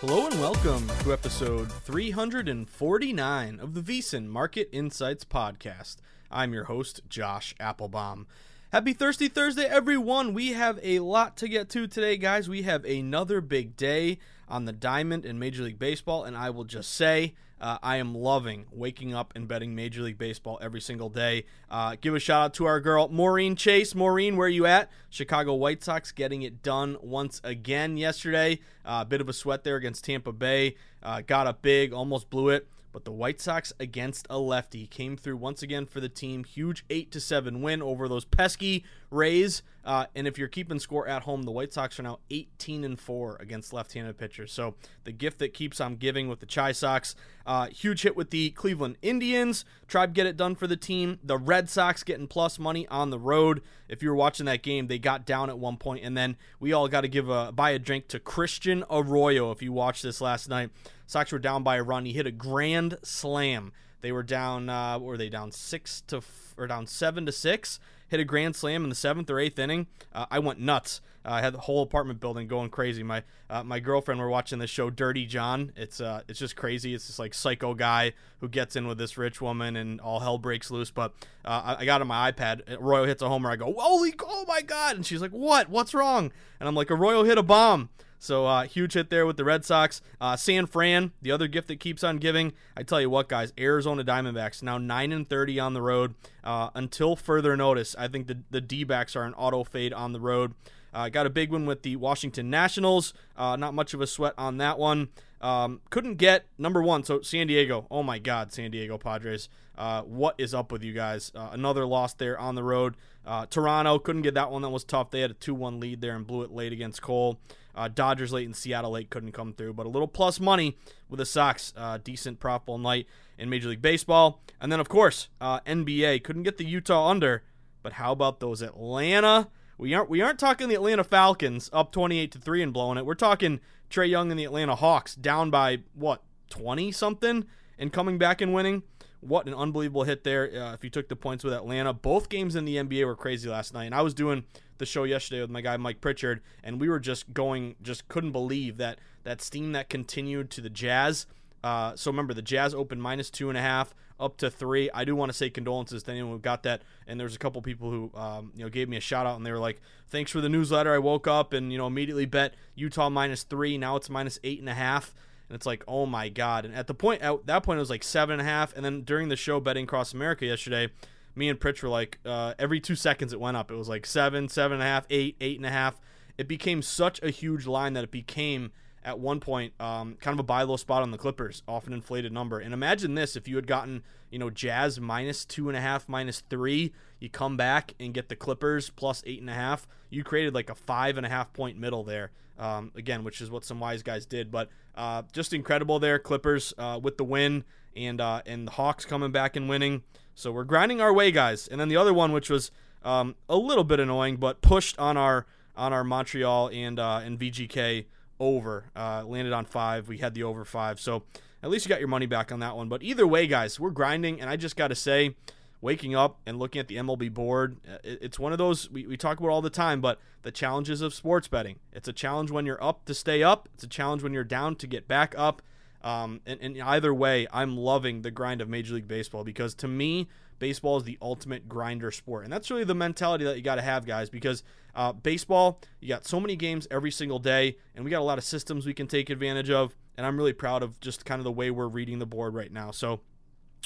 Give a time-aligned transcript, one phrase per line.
[0.00, 5.96] Hello and welcome to episode 349 of the VSiN Market Insights Podcast.
[6.30, 8.26] I'm your host, Josh Appelbaum.
[8.70, 10.34] Happy Thirsty Thursday, everyone.
[10.34, 12.48] We have a lot to get to today, guys.
[12.48, 14.18] We have another big day
[14.48, 18.14] on the diamond in Major League Baseball, and I will just say uh, I am
[18.14, 21.44] loving waking up and betting Major League Baseball every single day.
[21.70, 23.94] Uh, give a shout out to our girl, Maureen Chase.
[23.94, 24.90] Maureen, where you at?
[25.10, 28.60] Chicago White Sox getting it done once again yesterday.
[28.84, 30.76] A uh, bit of a sweat there against Tampa Bay.
[31.02, 32.68] Uh, got up big, almost blew it.
[32.92, 36.44] But the White Sox against a lefty came through once again for the team.
[36.44, 39.62] Huge 8 to 7 win over those pesky Rays.
[39.84, 43.00] Uh, and if you're keeping score at home, the White Sox are now 18 and
[43.00, 44.52] 4 against left-handed pitchers.
[44.52, 44.74] So
[45.04, 47.14] the gift that keeps on giving with the Chi Sox.
[47.46, 49.64] Uh, huge hit with the Cleveland Indians.
[49.86, 51.18] Tribe get it done for the team.
[51.24, 53.62] The Red Sox getting plus money on the road.
[53.88, 56.74] If you were watching that game, they got down at one point, and then we
[56.74, 59.50] all got to give a buy a drink to Christian Arroyo.
[59.52, 60.68] If you watched this last night,
[61.06, 62.04] Sox were down by a run.
[62.04, 63.72] He hit a grand slam.
[64.02, 64.68] They were down.
[64.68, 67.80] Uh, were they down six to f- or down seven to six?
[68.08, 69.86] Hit a grand slam in the seventh or eighth inning.
[70.12, 71.00] Uh, I went nuts.
[71.24, 73.02] Uh, I had the whole apartment building going crazy.
[73.02, 75.72] My uh, my girlfriend were watching this show, Dirty John.
[75.76, 76.94] It's uh it's just crazy.
[76.94, 80.38] It's this like psycho guy who gets in with this rich woman and all hell
[80.38, 80.90] breaks loose.
[80.90, 81.12] But
[81.44, 82.62] uh, I, I got on my iPad.
[82.80, 83.50] Arroyo hits a homer.
[83.50, 84.96] I go, holy, oh my god!
[84.96, 85.68] And she's like, what?
[85.68, 86.32] What's wrong?
[86.60, 87.90] And I'm like, Arroyo hit a bomb.
[88.18, 90.00] So uh, huge hit there with the Red Sox.
[90.20, 92.52] Uh, San Fran, the other gift that keeps on giving.
[92.76, 96.14] I tell you what, guys, Arizona Diamondbacks now nine and thirty on the road.
[96.42, 100.20] Uh, until further notice, I think the the D-backs are an auto fade on the
[100.20, 100.54] road.
[100.92, 103.12] Uh, got a big one with the Washington Nationals.
[103.36, 105.08] Uh, not much of a sweat on that one.
[105.40, 107.04] Um, couldn't get number one.
[107.04, 107.86] So San Diego.
[107.90, 109.48] Oh my God, San Diego Padres.
[109.76, 111.30] Uh, what is up with you guys?
[111.36, 112.96] Uh, another loss there on the road.
[113.24, 114.62] Uh, Toronto couldn't get that one.
[114.62, 115.10] That was tough.
[115.10, 117.38] They had a 2 1 lead there and blew it late against Cole.
[117.78, 120.76] Uh, Dodgers late and Seattle late couldn't come through, but a little plus money
[121.08, 121.72] with the Sox.
[121.76, 123.06] Uh, decent profitable night
[123.38, 124.42] in Major League Baseball.
[124.60, 127.44] And then, of course, uh, NBA couldn't get the Utah under,
[127.84, 129.48] but how about those Atlanta?
[129.78, 133.06] We aren't we aren't talking the Atlanta Falcons up 28 to 3 and blowing it.
[133.06, 137.46] We're talking Trae Young and the Atlanta Hawks down by what, 20 something
[137.78, 138.82] and coming back and winning.
[139.20, 140.50] What an unbelievable hit there.
[140.54, 143.48] Uh, if you took the points with Atlanta, both games in the NBA were crazy
[143.48, 143.84] last night.
[143.84, 144.44] And I was doing
[144.78, 148.32] the show yesterday with my guy Mike Pritchard, and we were just going, just couldn't
[148.32, 151.26] believe that that steam that continued to the Jazz.
[151.62, 154.90] Uh, so remember, the Jazz opened minus two and a half up to three.
[154.92, 156.82] I do want to say condolences to anyone who got that.
[157.06, 159.46] And there's a couple people who um, you know gave me a shout out, and
[159.46, 162.54] they were like, "Thanks for the newsletter." I woke up and you know immediately bet
[162.74, 163.78] Utah minus three.
[163.78, 165.14] Now it's minus eight and a half.
[165.48, 166.64] And it's like, oh my god!
[166.64, 168.74] And at the point, at that point, it was like seven and a half.
[168.76, 170.88] And then during the show, betting across America yesterday,
[171.34, 173.70] me and Pritch were like, uh, every two seconds it went up.
[173.70, 175.98] It was like seven, seven and a half, eight, eight and a half.
[176.36, 178.72] It became such a huge line that it became
[179.04, 181.92] at one point um, kind of a buy low spot on the Clippers, off an
[181.92, 182.58] inflated number.
[182.58, 186.08] And imagine this if you had gotten, you know, Jazz minus two and a half,
[186.08, 189.88] minus three, you come back and get the Clippers plus eight and a half.
[190.10, 192.32] You created like a five and a half point middle there.
[192.58, 196.18] Um, again, which is what some wise guys did, but uh, just incredible there.
[196.18, 197.64] Clippers uh, with the win,
[197.96, 200.02] and uh, and the Hawks coming back and winning.
[200.34, 201.68] So we're grinding our way, guys.
[201.68, 202.70] And then the other one, which was
[203.04, 205.46] um, a little bit annoying, but pushed on our
[205.76, 208.06] on our Montreal and uh, and VGK
[208.40, 208.90] over.
[208.94, 210.08] Uh, landed on five.
[210.08, 211.00] We had the over five.
[211.00, 211.24] So
[211.62, 212.88] at least you got your money back on that one.
[212.88, 215.34] But either way, guys, we're grinding, and I just got to say
[215.80, 219.16] waking up and looking at the MLB board, uh, it's one of those we, we
[219.16, 221.78] talk about all the time, but the challenges of sports betting.
[221.92, 224.76] It's a challenge when you're up to stay up, it's a challenge when you're down
[224.76, 225.62] to get back up.
[226.02, 229.88] Um, and, and either way, I'm loving the grind of Major League Baseball because to
[229.88, 230.28] me,
[230.58, 232.44] baseball is the ultimate grinder sport.
[232.44, 234.62] And that's really the mentality that you got to have, guys, because
[234.94, 238.38] uh, baseball, you got so many games every single day, and we got a lot
[238.38, 239.94] of systems we can take advantage of.
[240.16, 242.72] And I'm really proud of just kind of the way we're reading the board right
[242.72, 242.90] now.
[242.90, 243.20] So,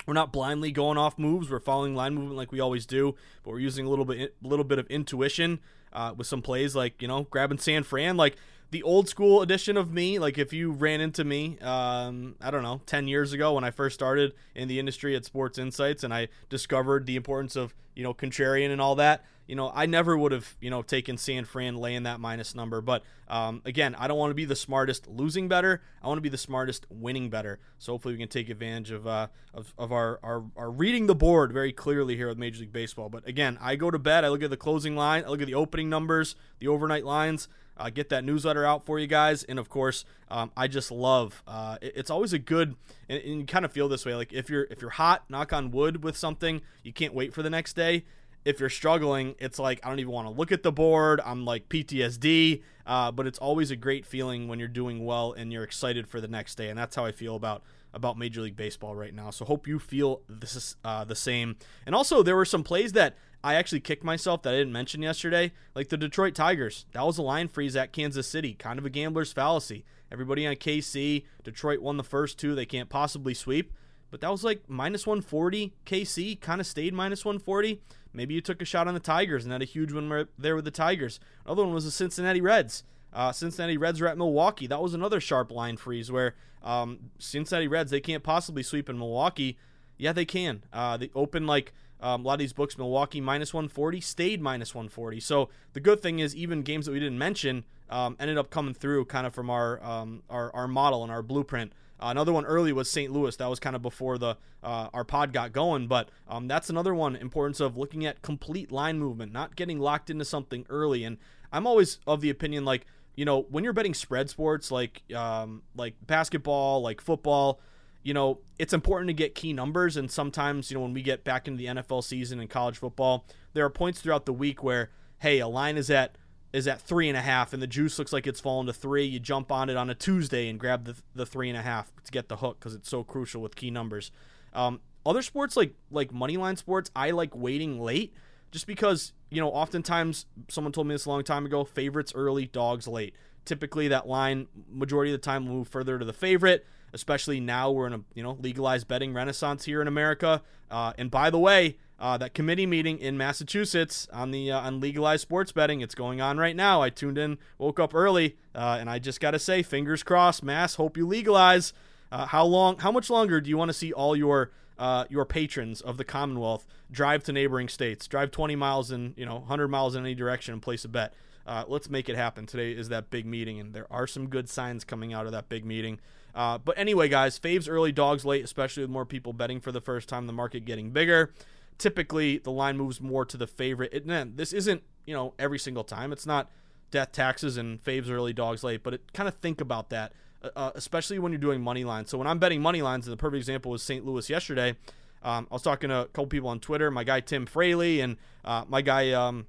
[0.06, 1.50] we're not blindly going off moves.
[1.50, 4.46] We're following line movement like we always do, but we're using a little bit, a
[4.46, 5.60] little bit of intuition
[5.92, 8.36] uh, with some plays like you know grabbing San Fran, like
[8.70, 10.18] the old school edition of me.
[10.18, 13.70] Like if you ran into me, um, I don't know, ten years ago when I
[13.70, 18.02] first started in the industry at Sports Insights, and I discovered the importance of you
[18.02, 21.44] know contrarian and all that you know, I never would have, you know, taken San
[21.44, 22.80] Fran laying that minus number.
[22.80, 25.82] But um, again, I don't want to be the smartest losing better.
[26.02, 27.58] I want to be the smartest winning better.
[27.78, 31.14] So hopefully we can take advantage of uh, of, of our, our, our reading the
[31.14, 33.08] board very clearly here with Major League Baseball.
[33.08, 35.46] But again, I go to bed, I look at the closing line, I look at
[35.46, 37.48] the opening numbers, the overnight lines.
[37.74, 41.42] Uh, get that newsletter out for you guys, and of course, um, I just love.
[41.46, 42.76] Uh, it, it's always a good,
[43.08, 44.14] and, and you kind of feel this way.
[44.14, 47.42] Like if you're if you're hot, knock on wood with something, you can't wait for
[47.42, 48.04] the next day
[48.44, 51.20] if you're struggling, it's like I don't even want to look at the board.
[51.24, 55.52] I'm like PTSD, uh, but it's always a great feeling when you're doing well and
[55.52, 57.62] you're excited for the next day, and that's how I feel about
[57.94, 59.30] about Major League Baseball right now.
[59.30, 61.56] So hope you feel this is uh, the same.
[61.84, 65.02] And also, there were some plays that I actually kicked myself that I didn't mention
[65.02, 66.86] yesterday, like the Detroit Tigers.
[66.92, 69.84] That was a line freeze at Kansas City, kind of a gambler's fallacy.
[70.10, 73.72] Everybody on KC, Detroit won the first two; they can't possibly sweep.
[74.10, 75.72] But that was like minus 140.
[75.86, 77.80] KC kind of stayed minus 140.
[78.12, 80.64] Maybe you took a shot on the Tigers and had a huge one there with
[80.64, 81.20] the Tigers.
[81.44, 82.84] Another one was the Cincinnati Reds.
[83.12, 84.66] Uh, Cincinnati Reds are at Milwaukee.
[84.66, 88.98] That was another sharp line freeze where um, Cincinnati Reds they can't possibly sweep in
[88.98, 89.58] Milwaukee.
[89.98, 90.64] Yeah, they can.
[90.72, 92.78] Uh, they open like um, a lot of these books.
[92.78, 95.20] Milwaukee minus 140 stayed minus 140.
[95.20, 98.74] So the good thing is even games that we didn't mention um, ended up coming
[98.74, 101.72] through kind of from our um, our, our model and our blueprint.
[102.02, 103.12] Uh, another one early was St.
[103.12, 103.36] Louis.
[103.36, 106.94] That was kind of before the uh, our pod got going, but um, that's another
[106.94, 107.14] one.
[107.14, 111.04] Importance of looking at complete line movement, not getting locked into something early.
[111.04, 111.18] And
[111.52, 115.62] I'm always of the opinion like you know when you're betting spread sports like um,
[115.76, 117.60] like basketball, like football.
[118.02, 121.22] You know, it's important to get key numbers, and sometimes, you know, when we get
[121.22, 124.90] back into the NFL season and college football, there are points throughout the week where,
[125.20, 126.16] hey, a line is at
[126.52, 129.04] is at three and a half, and the juice looks like it's fallen to three.
[129.04, 131.92] You jump on it on a Tuesday and grab the, the three and a half
[132.04, 134.10] to get the hook because it's so crucial with key numbers.
[134.52, 138.14] Um, other sports like like money line sports, I like waiting late
[138.50, 141.64] just because you know oftentimes someone told me this a long time ago.
[141.64, 143.14] Favorites early, dogs late.
[143.44, 146.64] Typically, that line majority of the time will move further to the favorite.
[146.92, 150.42] Especially now we're in a you know legalized betting renaissance here in America.
[150.70, 154.80] Uh, and by the way, uh, that committee meeting in Massachusetts on the uh, on
[154.80, 155.80] legalized sports betting.
[155.80, 156.82] It's going on right now.
[156.82, 160.42] I tuned in, woke up early, uh, and I just got to say, fingers crossed,
[160.42, 160.74] Mass.
[160.74, 161.72] Hope you legalize.
[162.10, 162.78] Uh, how long?
[162.78, 166.04] How much longer do you want to see all your uh, your patrons of the
[166.04, 170.16] Commonwealth drive to neighboring states, drive 20 miles in you know 100 miles in any
[170.16, 171.14] direction and place a bet?
[171.46, 172.46] Uh, let's make it happen.
[172.46, 175.48] Today is that big meeting, and there are some good signs coming out of that
[175.48, 176.00] big meeting.
[176.34, 180.08] But anyway, guys, faves early, dogs late, especially with more people betting for the first
[180.08, 181.32] time, the market getting bigger
[181.78, 183.92] typically the line moves more to the favorite.
[183.92, 186.12] It, man, this isn't you know every single time.
[186.12, 186.50] It's not
[186.90, 188.82] death taxes and faves early, dogs late.
[188.82, 190.12] But it, kind of think about that,
[190.42, 192.10] uh, uh, especially when you're doing money lines.
[192.10, 194.06] So when I'm betting money lines, and the perfect example was St.
[194.06, 194.76] Louis yesterday.
[195.24, 198.16] Um, I was talking to a couple people on Twitter, my guy Tim Fraley and
[198.44, 199.46] uh, my guy um,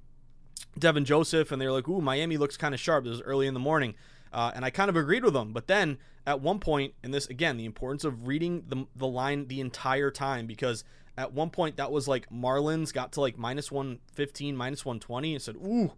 [0.78, 3.46] Devin Joseph, and they were like, "Ooh, Miami looks kind of sharp." This was early
[3.46, 3.94] in the morning,
[4.32, 5.52] uh, and I kind of agreed with them.
[5.52, 9.48] But then at one point, and this again, the importance of reading the the line
[9.48, 10.84] the entire time because
[11.16, 15.42] at one point, that was like Marlins got to like minus 115, minus 120, and
[15.42, 15.92] said, Ooh,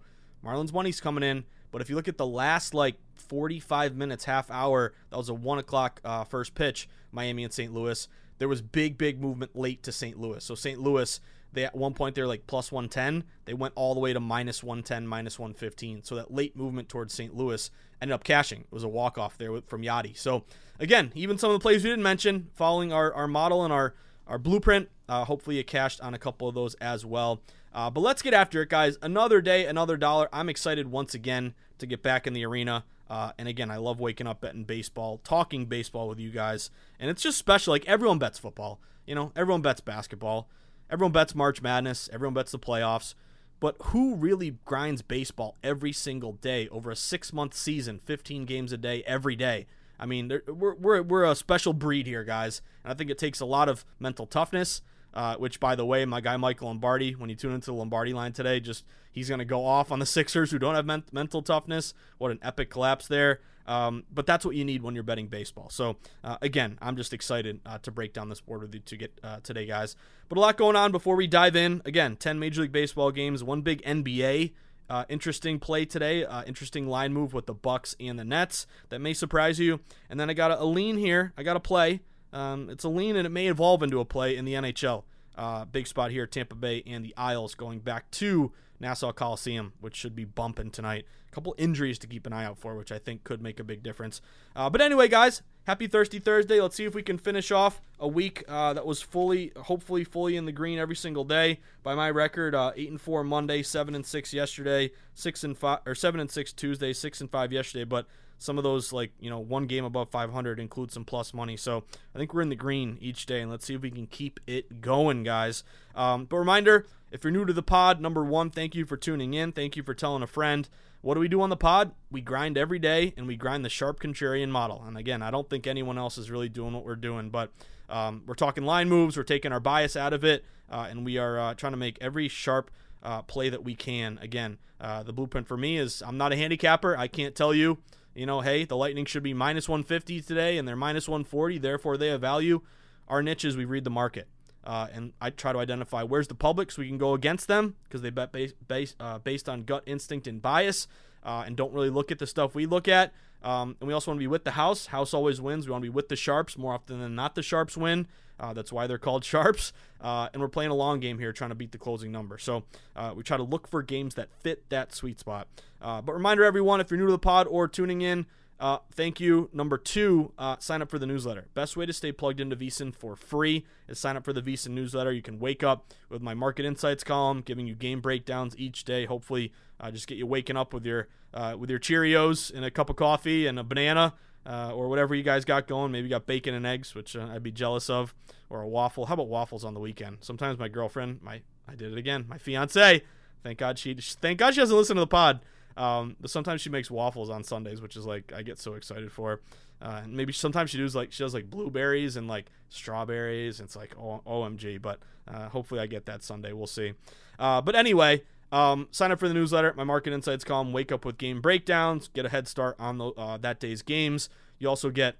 [0.44, 1.44] Marlins money's coming in.
[1.72, 5.34] But if you look at the last like 45 minutes, half hour, that was a
[5.34, 7.72] one o'clock uh, first pitch, Miami and St.
[7.72, 8.08] Louis.
[8.38, 10.18] There was big, big movement late to St.
[10.18, 10.44] Louis.
[10.44, 10.78] So St.
[10.78, 11.18] Louis,
[11.56, 13.24] they at one point they're like plus 110.
[13.46, 16.04] They went all the way to minus 110, minus 115.
[16.04, 17.34] So that late movement towards St.
[17.34, 17.70] Louis
[18.00, 18.60] ended up cashing.
[18.60, 20.16] It was a walk off there from Yadi.
[20.16, 20.44] So
[20.78, 23.94] again, even some of the plays we didn't mention, following our, our model and our
[24.26, 24.88] our blueprint.
[25.08, 27.40] Uh, hopefully, it cashed on a couple of those as well.
[27.72, 28.98] Uh, but let's get after it, guys.
[29.02, 30.28] Another day, another dollar.
[30.32, 32.84] I'm excited once again to get back in the arena.
[33.08, 36.70] Uh, and again, I love waking up betting baseball, talking baseball with you guys.
[36.98, 37.72] And it's just special.
[37.72, 38.80] Like, everyone bets football.
[39.06, 40.48] You know, everyone bets basketball.
[40.90, 42.08] Everyone bets March Madness.
[42.12, 43.14] Everyone bets the playoffs.
[43.58, 48.72] But who really grinds baseball every single day over a six month season, 15 games
[48.72, 49.66] a day, every day?
[49.98, 52.60] I mean, we're, we're, we're a special breed here, guys.
[52.84, 54.82] And I think it takes a lot of mental toughness,
[55.14, 58.12] uh, which, by the way, my guy Michael Lombardi, when you tune into the Lombardi
[58.12, 61.04] line today, just he's going to go off on the Sixers who don't have men-
[61.12, 61.94] mental toughness.
[62.18, 63.40] What an epic collapse there.
[63.66, 65.68] Um, but that's what you need when you're betting baseball.
[65.70, 68.96] So, uh, again, I'm just excited uh, to break down this board with you to
[68.96, 69.96] get uh, today, guys.
[70.28, 71.82] But a lot going on before we dive in.
[71.84, 74.52] Again, 10 Major League Baseball games, one big NBA
[74.88, 76.24] uh, interesting play today.
[76.24, 79.80] Uh, interesting line move with the Bucks and the Nets that may surprise you.
[80.08, 81.32] And then I got a, a lean here.
[81.36, 82.00] I got a play.
[82.32, 85.04] Um, it's a lean and it may evolve into a play in the NHL.
[85.36, 89.96] Uh, big spot here, Tampa Bay and the Isles going back to Nassau Coliseum, which
[89.96, 91.06] should be bumping tonight.
[91.30, 93.64] A couple injuries to keep an eye out for, which I think could make a
[93.64, 94.20] big difference.
[94.54, 96.60] Uh, but anyway, guys, happy Thirsty Thursday.
[96.60, 100.36] Let's see if we can finish off a week uh, that was fully, hopefully, fully
[100.36, 101.60] in the green every single day.
[101.82, 105.80] By my record, uh, eight and four Monday, seven and six yesterday, six and five
[105.86, 107.84] or seven and six Tuesday, six and five yesterday.
[107.84, 108.06] But
[108.38, 111.56] some of those, like you know, one game above 500 includes some plus money.
[111.56, 114.06] So I think we're in the green each day, and let's see if we can
[114.06, 115.64] keep it going, guys.
[115.94, 119.32] Um, but reminder if you're new to the pod, number one, thank you for tuning
[119.32, 119.50] in.
[119.50, 120.68] Thank you for telling a friend.
[121.00, 121.92] What do we do on the pod?
[122.10, 124.84] We grind every day and we grind the sharp contrarian model.
[124.86, 127.50] And again, I don't think anyone else is really doing what we're doing, but
[127.88, 129.16] um, we're talking line moves.
[129.16, 131.96] We're taking our bias out of it, uh, and we are uh, trying to make
[132.02, 132.70] every sharp
[133.02, 134.18] uh, play that we can.
[134.20, 136.98] Again, uh, the blueprint for me is I'm not a handicapper.
[136.98, 137.78] I can't tell you,
[138.14, 141.96] you know, hey, the Lightning should be minus 150 today and they're minus 140, therefore
[141.96, 142.60] they have value.
[143.08, 144.28] Our niche is we read the market.
[144.66, 147.76] Uh, and I try to identify where's the public so we can go against them
[147.84, 150.88] because they bet base, base, uh, based on gut instinct and bias
[151.22, 153.12] uh, and don't really look at the stuff we look at.
[153.44, 154.86] Um, and we also want to be with the house.
[154.86, 155.66] House always wins.
[155.66, 157.36] We want to be with the sharps more often than not.
[157.36, 158.08] The sharps win.
[158.40, 159.72] Uh, that's why they're called sharps.
[160.00, 162.36] Uh, and we're playing a long game here, trying to beat the closing number.
[162.36, 162.64] So
[162.96, 165.46] uh, we try to look for games that fit that sweet spot.
[165.80, 168.26] but reminder, everyone, if you're new to the pod or tuning in,
[168.58, 169.50] uh, thank you.
[169.52, 171.46] Number two, uh, sign up for the newsletter.
[171.54, 174.68] Best way to stay plugged into VSiN for free is sign up for the VSiN
[174.68, 175.12] newsletter.
[175.12, 179.04] You can wake up with my market insights column, giving you game breakdowns each day.
[179.04, 182.70] Hopefully, uh, just get you waking up with your uh, with your Cheerios and a
[182.70, 184.14] cup of coffee and a banana.
[184.48, 185.90] Uh, or whatever you guys got going.
[185.90, 188.14] Maybe you got bacon and eggs, which uh, I'd be jealous of,
[188.48, 189.06] or a waffle.
[189.06, 190.18] How about waffles on the weekend?
[190.20, 192.26] Sometimes my girlfriend, my I did it again.
[192.28, 193.02] My fiance,
[193.42, 195.40] thank God she, thank God she doesn't listen to the pod.
[195.76, 199.12] Um, but sometimes she makes waffles on Sundays, which is like I get so excited
[199.12, 199.40] for.
[199.80, 203.60] Uh, and maybe sometimes she does like she does like blueberries and like strawberries.
[203.60, 204.80] And it's like oh, OMG.
[204.80, 206.52] But uh, hopefully I get that Sunday.
[206.52, 206.94] We'll see.
[207.38, 209.74] Uh, but anyway, um, sign up for the newsletter.
[209.76, 210.72] My market insights column.
[210.72, 212.08] Wake up with game breakdowns.
[212.08, 214.28] Get a head start on the, uh, that day's games.
[214.58, 215.16] You also get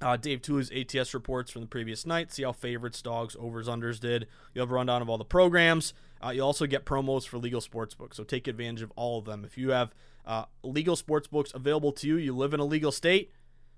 [0.00, 2.32] uh, Dave Tuley's ATS reports from the previous night.
[2.32, 4.26] See how favorites, dogs, overs, unders did.
[4.54, 5.92] You'll have a rundown of all the programs.
[6.24, 9.44] Uh, you also get promos for legal sportsbooks, so take advantage of all of them.
[9.44, 9.94] If you have
[10.26, 13.32] uh, legal sportsbooks available to you, you live in a legal state,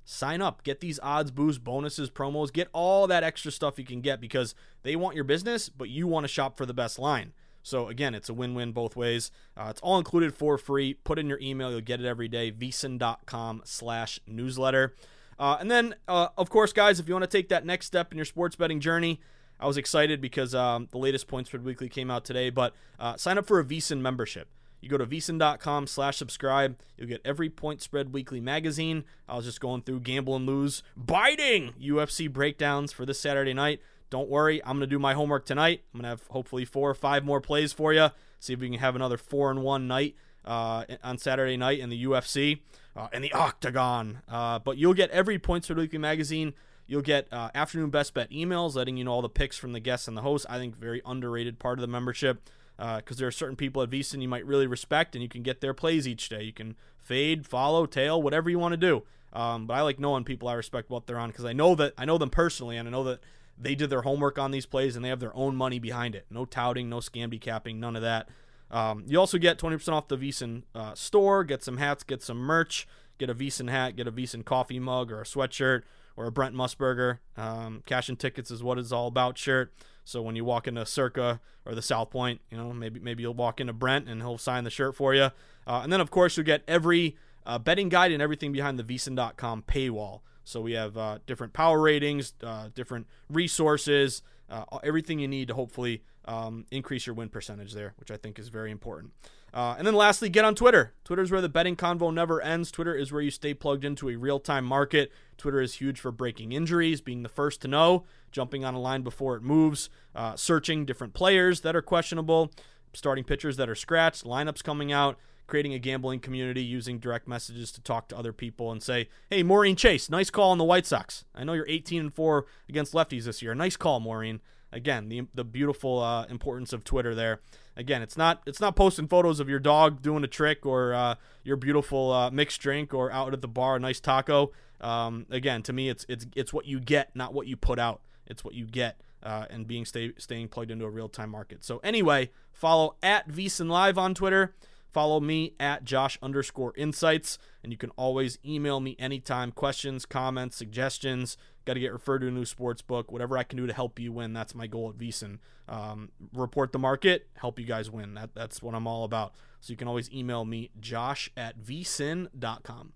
[0.04, 0.62] sign up.
[0.64, 2.52] Get these odds, boosts, bonuses, promos.
[2.52, 6.06] Get all that extra stuff you can get because they want your business, but you
[6.06, 7.32] want to shop for the best line.
[7.62, 9.30] So again, it's a win-win both ways.
[9.56, 10.94] Uh, it's all included for free.
[10.94, 12.50] Put in your email, you'll get it every day.
[12.50, 14.94] VSiN.com slash newsletter.
[15.38, 18.12] Uh, and then, uh, of course, guys, if you want to take that next step
[18.12, 19.20] in your sports betting journey,
[19.60, 22.50] I was excited because um, the latest Points Spread Weekly came out today.
[22.50, 24.48] But uh, sign up for a VSiN membership.
[24.80, 26.78] You go to vsin.com slash subscribe.
[26.96, 29.04] You'll get every Point Spread Weekly magazine.
[29.28, 33.80] I was just going through Gamble and Lose, biting UFC breakdowns for this Saturday night.
[34.08, 35.82] Don't worry, I'm going to do my homework tonight.
[35.92, 38.08] I'm going to have hopefully four or five more plays for you.
[38.40, 41.90] See if we can have another four and one night uh, on Saturday night in
[41.90, 42.60] the UFC,
[42.96, 44.22] uh, in the Octagon.
[44.28, 46.54] Uh, but you'll get every Points Spread Weekly magazine
[46.90, 49.78] You'll get uh, afternoon best bet emails letting you know all the picks from the
[49.78, 50.44] guests and the host.
[50.50, 53.90] I think very underrated part of the membership because uh, there are certain people at
[53.90, 56.42] VSiN you might really respect and you can get their plays each day.
[56.42, 59.04] You can fade, follow, tail, whatever you want to do.
[59.32, 61.92] Um, but I like knowing people I respect what they're on because I know that
[61.96, 63.20] I know them personally and I know that
[63.56, 66.26] they did their homework on these plays and they have their own money behind it.
[66.28, 68.28] No touting, no scam decapping, none of that.
[68.68, 71.44] Um, you also get 20% off the VSiN uh, store.
[71.44, 75.12] Get some hats, get some merch, get a VSiN hat, get a VSiN coffee mug
[75.12, 75.82] or a sweatshirt
[76.20, 77.18] or a Brent Musburger.
[77.38, 79.72] Um, cash and tickets is what it's all about shirt.
[80.04, 83.32] So when you walk into Circa or the South Point, you know maybe maybe you'll
[83.32, 85.30] walk into Brent and he'll sign the shirt for you.
[85.66, 88.84] Uh, and then of course you'll get every uh, betting guide and everything behind the
[88.84, 90.20] VSiN.com paywall.
[90.44, 95.54] So we have uh, different power ratings, uh, different resources, uh, everything you need to
[95.54, 99.12] hopefully um, increase your win percentage there, which I think is very important.
[99.52, 100.92] Uh, and then lastly, get on Twitter.
[101.04, 102.70] Twitter is where the betting convo never ends.
[102.70, 105.10] Twitter is where you stay plugged into a real time market.
[105.36, 109.02] Twitter is huge for breaking injuries, being the first to know, jumping on a line
[109.02, 112.50] before it moves, uh, searching different players that are questionable,
[112.92, 117.72] starting pitchers that are scratched, lineups coming out, creating a gambling community, using direct messages
[117.72, 120.86] to talk to other people and say, "Hey, Maureen Chase, nice call on the White
[120.86, 121.24] Sox.
[121.34, 123.54] I know you're 18 and four against lefties this year.
[123.54, 124.40] Nice call, Maureen."
[124.72, 127.40] Again, the the beautiful uh, importance of Twitter there.
[127.76, 131.14] Again, it's not it's not posting photos of your dog doing a trick or uh,
[131.42, 134.52] your beautiful uh, mixed drink or out at the bar a nice taco.
[134.80, 138.00] Um, again, to me, it's it's it's what you get, not what you put out.
[138.26, 139.00] It's what you get.
[139.22, 141.62] Uh, and being stay, staying plugged into a real time market.
[141.62, 144.54] So anyway, follow at VSiN Live on Twitter.
[144.92, 149.52] Follow me at Josh underscore insights, and you can always email me anytime.
[149.52, 151.36] Questions, comments, suggestions.
[151.64, 153.12] Got to get referred to a new sports book.
[153.12, 155.38] Whatever I can do to help you win, that's my goal at VSiN.
[155.68, 158.14] Um, report the market, help you guys win.
[158.14, 159.34] That, that's what I'm all about.
[159.60, 162.92] So you can always email me, josh at vsin.com.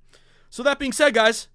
[0.51, 1.49] So that being said, guys,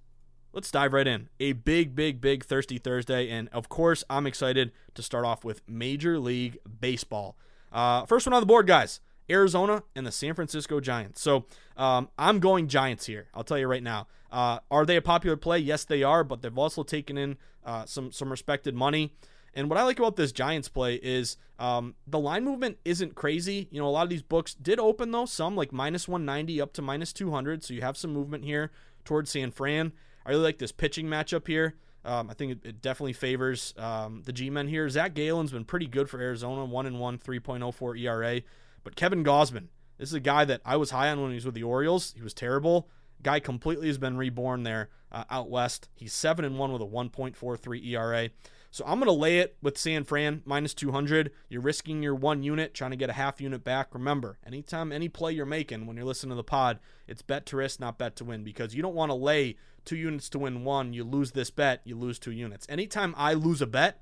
[0.53, 1.29] let's dive right in.
[1.39, 3.29] A big, big, big Thirsty Thursday.
[3.29, 7.37] And of course, I'm excited to start off with Major League Baseball.
[7.71, 8.99] Uh, first one on the board, guys.
[9.29, 11.21] Arizona, and the San Francisco Giants.
[11.21, 11.45] So
[11.77, 13.27] um, I'm going Giants here.
[13.33, 14.07] I'll tell you right now.
[14.31, 15.59] Uh, are they a popular play?
[15.59, 19.13] Yes, they are, but they've also taken in uh, some some respected money.
[19.53, 23.67] And what I like about this Giants play is um, the line movement isn't crazy.
[23.71, 26.73] You know, a lot of these books did open though, some like minus 190 up
[26.73, 27.63] to minus 200.
[27.63, 28.71] So you have some movement here
[29.05, 29.91] towards San Fran.
[30.25, 31.75] I really like this pitching matchup here.
[32.05, 34.87] Um, I think it, it definitely favors um, the G men here.
[34.89, 38.41] Zac Gallen's been pretty good for Arizona, one and one, 3.04 ERA.
[38.89, 39.67] But Kevin Gausman,
[39.99, 42.15] this is a guy that I was high on when he was with the Orioles.
[42.17, 42.89] He was terrible.
[43.21, 45.89] Guy completely has been reborn there uh, out west.
[45.93, 48.31] He's seven and one with a 1.43 ERA.
[48.71, 51.29] So I'm gonna lay it with San Fran minus 200.
[51.49, 53.93] You're risking your one unit, trying to get a half unit back.
[53.93, 57.57] Remember, anytime any play you're making when you're listening to the pod, it's bet to
[57.57, 60.63] risk, not bet to win, because you don't want to lay two units to win
[60.63, 60.93] one.
[60.93, 62.65] You lose this bet, you lose two units.
[62.67, 64.01] Anytime I lose a bet,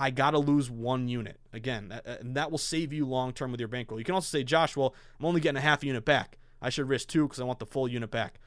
[0.00, 1.38] I got to lose one unit.
[1.52, 3.98] Again, that, and that will save you long term with your bankroll.
[3.98, 6.38] You can also say, Josh, well, I'm only getting a half unit back.
[6.62, 8.38] I should risk two because I want the full unit back.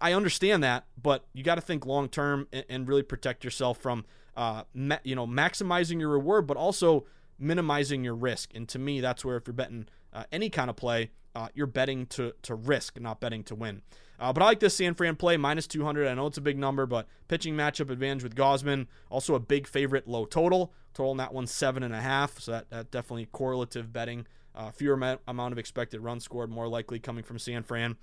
[0.00, 3.78] I understand that, but you got to think long term and, and, really protect yourself
[3.78, 4.04] from,
[4.36, 7.06] uh, ma- you know, maximizing your reward, but also
[7.38, 8.50] minimizing your risk.
[8.54, 11.66] And to me, that's where if you're betting uh, any kind of play, uh, you're
[11.68, 13.82] betting to to risk, not betting to win.
[14.18, 16.06] Uh, but I like this San Fran play, minus 200.
[16.08, 18.86] I know it's a big number, but pitching matchup advantage with Gausman.
[19.10, 20.72] Also a big favorite, low total.
[20.94, 22.40] Total in that one, 7.5.
[22.40, 24.26] So that, that definitely correlative betting.
[24.54, 24.94] Uh, fewer
[25.28, 27.96] amount of expected runs scored, more likely coming from San Fran.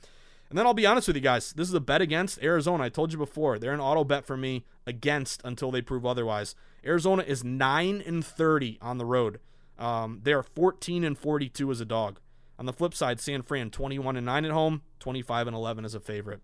[0.50, 1.52] And then I'll be honest with you guys.
[1.54, 2.84] This is a bet against Arizona.
[2.84, 3.58] I told you before.
[3.58, 6.54] They're an auto bet for me against until they prove otherwise.
[6.86, 9.40] Arizona is 9 and 30 on the road.
[9.80, 12.20] Um, they are 14 and 42 as a dog.
[12.60, 15.96] On the flip side, San Fran 21 and 9 at home, 25 and 11 as
[15.96, 16.42] a favorite.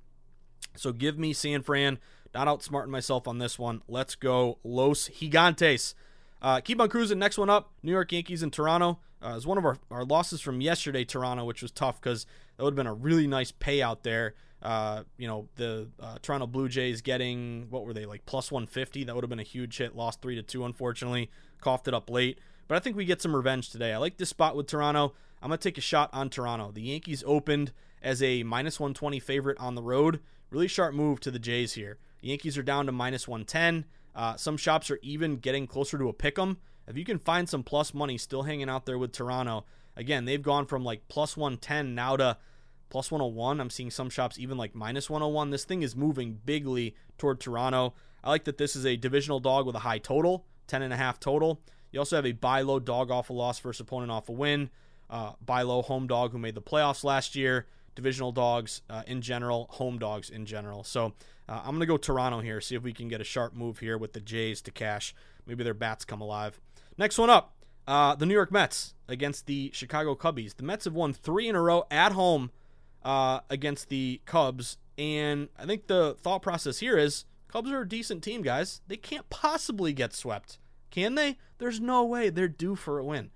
[0.76, 2.00] So give me San Fran.
[2.34, 3.82] Not outsmarting myself on this one.
[3.88, 5.94] Let's go Los Gigantes.
[6.42, 7.20] Uh, keep on cruising.
[7.20, 9.00] Next one up, New York Yankees and Toronto.
[9.22, 12.64] Uh, is one of our, our losses from yesterday, Toronto, which was tough because that
[12.64, 14.36] would have been a really nice payout there.
[14.62, 19.04] Uh, you know, the uh, Toronto Blue Jays getting, what were they, like plus 150?
[19.06, 19.96] That would have been a huge hit.
[19.96, 21.30] Lost 3 to 2, unfortunately.
[21.60, 22.40] Coughed it up late.
[22.68, 23.94] But I think we get some revenge today.
[23.94, 25.14] I like this spot with Toronto.
[25.42, 26.72] I'm going to take a shot on Toronto.
[26.72, 27.72] The Yankees opened
[28.02, 30.20] as a minus 120 favorite on the road.
[30.50, 31.98] Really sharp move to the Jays here.
[32.22, 33.86] The Yankees are down to minus 110.
[34.16, 36.58] Uh, some shops are even getting closer to a pick 'em.
[36.88, 40.42] If you can find some plus money still hanging out there with Toronto, again, they've
[40.42, 42.38] gone from like plus 110 now to
[42.90, 43.62] plus 101.
[43.62, 45.52] I'm seeing some shops even like minus 101.
[45.52, 47.94] This thing is moving bigly toward Toronto.
[48.24, 51.62] I like that this is a divisional dog with a high total, 10.5 total.
[51.92, 54.70] You also have a buy low dog off a loss versus opponent off a win
[55.10, 59.22] uh, buy low home dog who made the playoffs last year, divisional dogs uh, in
[59.22, 60.84] general, home dogs in general.
[60.84, 61.14] So
[61.48, 63.80] uh, I'm going to go Toronto here, see if we can get a sharp move
[63.80, 65.16] here with the Jays to cash.
[65.46, 66.60] Maybe their bats come alive.
[66.98, 67.56] Next one up
[67.90, 70.56] uh, the New York Mets against the Chicago Cubbies.
[70.56, 72.52] The Mets have won three in a row at home
[73.04, 74.78] uh, against the Cubs.
[75.00, 78.82] And I think the thought process here is Cubs are a decent team, guys.
[78.88, 80.60] They can't possibly get swept.
[80.92, 81.40] Can they?
[81.58, 82.30] There's no way.
[82.30, 83.32] They're due for a win.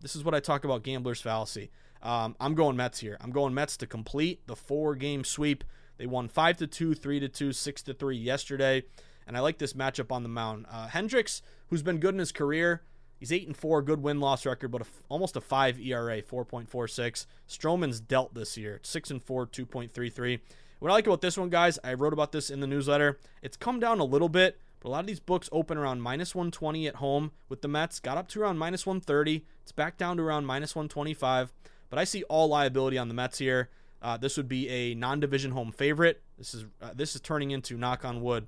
[0.00, 1.70] This is what I talk about gambler's fallacy.
[2.02, 3.16] Um, I'm going Mets here.
[3.20, 5.64] I'm going Mets to complete the four game sweep.
[5.96, 8.84] They won 5 to 2, 3 to 2, 6 to 3 yesterday.
[9.26, 10.66] And I like this matchup on the mound.
[10.70, 12.82] Uh, Hendricks, who's been good in his career,
[13.18, 17.26] He's eight and four, good win loss record, but almost a five ERA, 4.46.
[17.48, 20.40] Stroman's dealt this year, six and four, 2.33.
[20.78, 23.18] What I like about this one, guys, I wrote about this in the newsletter.
[23.42, 26.34] It's come down a little bit, but a lot of these books open around minus
[26.34, 28.00] 120 at home with the Mets.
[28.00, 29.44] Got up to around minus 130.
[29.62, 31.52] It's back down to around minus 125.
[31.90, 33.70] But I see all liability on the Mets here.
[34.00, 36.22] Uh, this would be a non-division home favorite.
[36.36, 38.46] This is uh, this is turning into knock on wood.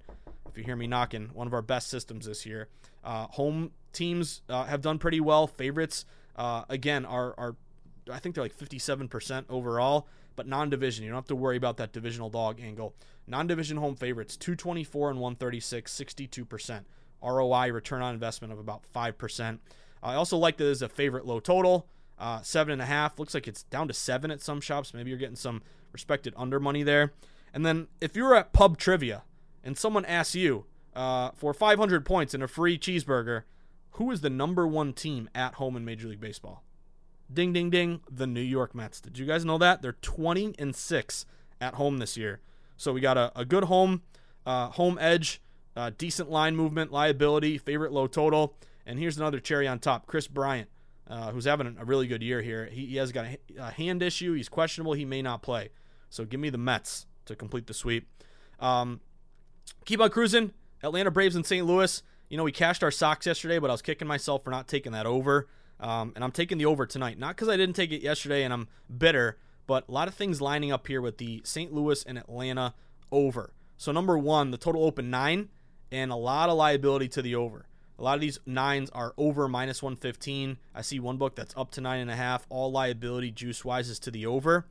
[0.48, 2.68] If you hear me knocking, one of our best systems this year.
[3.02, 5.46] Uh, home teams uh, have done pretty well.
[5.46, 6.04] Favorites
[6.36, 7.56] uh, again are are
[8.10, 10.08] I think they're like 57% overall
[10.40, 11.04] but non-division.
[11.04, 12.94] You don't have to worry about that divisional dog angle.
[13.26, 16.84] Non-division home favorites, 224 and 136, 62%.
[17.22, 19.58] ROI, return on investment of about 5%.
[20.02, 21.86] I also like that as a favorite low total.
[22.18, 24.94] Uh, seven and a half looks like it's down to seven at some shops.
[24.94, 25.60] Maybe you're getting some
[25.92, 27.12] respected under money there.
[27.52, 29.24] And then if you're at pub trivia
[29.62, 30.64] and someone asks you
[30.96, 33.42] uh, for 500 points and a free cheeseburger,
[33.92, 36.64] who is the number one team at home in Major League Baseball?
[37.32, 39.00] Ding ding ding, the New York Mets.
[39.00, 39.82] Did you guys know that?
[39.82, 41.26] They're 20 and 6
[41.60, 42.40] at home this year.
[42.76, 44.02] So we got a, a good home
[44.46, 45.40] uh, home edge,
[45.76, 48.56] uh, decent line movement, liability, favorite low total.
[48.86, 50.06] And here's another cherry on top.
[50.06, 50.68] Kris Bryant,
[51.08, 52.66] uh, who's having a really good year here.
[52.66, 54.34] He, he has got a, a, hand issue.
[54.34, 54.94] He's questionable.
[54.94, 55.70] He may not play.
[56.08, 58.08] So give me the Mets to complete the sweep.
[58.58, 59.00] Um,
[59.84, 60.52] keep on cruising.
[60.82, 61.64] Atlanta Braves and St.
[61.66, 62.02] Louis.
[62.28, 64.92] You know, we cashed our socks yesterday, but I was kicking myself for not taking
[64.92, 65.46] that over.
[65.80, 67.18] Um, and I'm taking the over tonight.
[67.18, 70.40] Not because I didn't take it yesterday and I'm bitter, but a lot of things
[70.40, 71.72] lining up here with the St.
[71.72, 72.74] Louis and Atlanta
[73.10, 73.52] over.
[73.76, 75.48] So, number one, the total open nine,
[75.90, 77.66] and a lot of liability to the over.
[77.98, 80.58] A lot of these nines are over minus 115.
[80.74, 82.46] I see one book that's up to nine and a half.
[82.48, 84.66] All liability juice wise is to the over.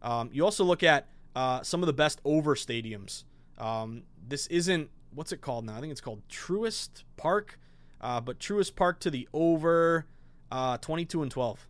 [0.00, 3.24] Um, you also look at uh, some of the best over stadiums.
[3.58, 5.76] Um, this isn't what's it called now?
[5.76, 7.58] I think it's called Truist Park,
[8.00, 10.06] uh, but Truist Park to the over.
[10.52, 11.66] Uh, 22 and 12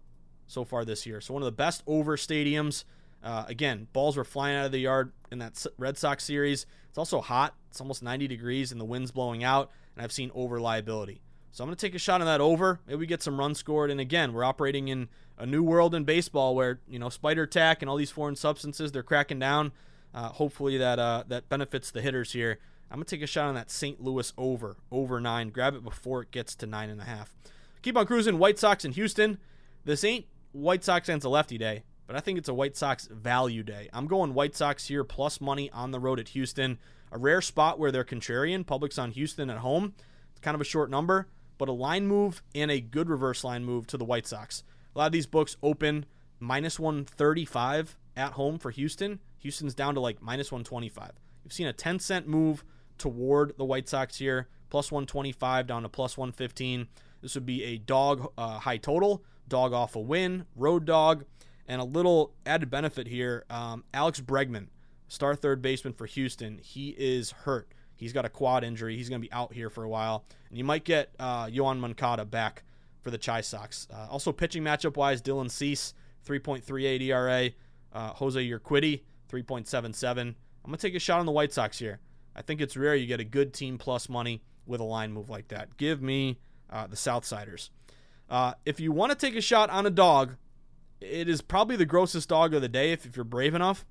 [0.48, 1.20] so far this year.
[1.20, 2.82] So one of the best over stadiums.
[3.22, 6.66] Uh, again, balls were flying out of the yard in that Red Sox series.
[6.88, 7.54] It's also hot.
[7.70, 9.70] It's almost 90 degrees and the wind's blowing out.
[9.94, 11.22] And I've seen over liability.
[11.52, 12.80] So I'm going to take a shot on that over.
[12.88, 13.92] Maybe we get some runs scored.
[13.92, 17.82] And again, we're operating in a new world in baseball where you know spider tack
[17.82, 19.70] and all these foreign substances they're cracking down.
[20.12, 22.58] Uh, hopefully that uh, that benefits the hitters here.
[22.90, 24.02] I'm gonna take a shot on that St.
[24.02, 25.50] Louis over over nine.
[25.50, 27.34] Grab it before it gets to nine and a half.
[27.82, 28.38] Keep on cruising.
[28.38, 29.38] White Sox in Houston.
[29.84, 33.08] This ain't White Sox and a lefty day, but I think it's a White Sox
[33.10, 33.88] value day.
[33.92, 36.78] I'm going White Sox here plus money on the road at Houston.
[37.10, 38.64] A rare spot where they're contrarian.
[38.64, 39.94] Public's on Houston at home.
[40.30, 41.26] It's kind of a short number,
[41.58, 44.62] but a line move and a good reverse line move to the White Sox.
[44.94, 46.06] A lot of these books open
[46.38, 49.18] minus 135 at home for Houston.
[49.38, 51.10] Houston's down to like minus 125.
[51.42, 52.62] You've seen a 10 cent move
[52.96, 56.86] toward the White Sox here, plus 125 down to plus 115.
[57.22, 61.24] This would be a dog uh, high total, dog off a win, road dog,
[61.66, 63.44] and a little added benefit here.
[63.48, 64.66] Um, Alex Bregman,
[65.08, 67.72] star third baseman for Houston, he is hurt.
[67.94, 68.96] He's got a quad injury.
[68.96, 70.24] He's going to be out here for a while.
[70.48, 72.64] And you might get uh, Moncada back
[73.00, 73.86] for the Chi Sox.
[73.92, 75.94] Uh, also, pitching matchup wise, Dylan Cease,
[76.26, 77.50] 3.38 ERA.
[77.92, 80.18] Uh, Jose Urquidy, 3.77.
[80.18, 82.00] I'm going to take a shot on the White Sox here.
[82.34, 85.28] I think it's rare you get a good team plus money with a line move
[85.28, 85.76] like that.
[85.76, 86.38] Give me
[86.72, 87.70] uh, the Southsiders.
[88.28, 90.36] Uh, if you want to take a shot on a dog,
[91.00, 93.84] it is probably the grossest dog of the day if, if you're brave enough.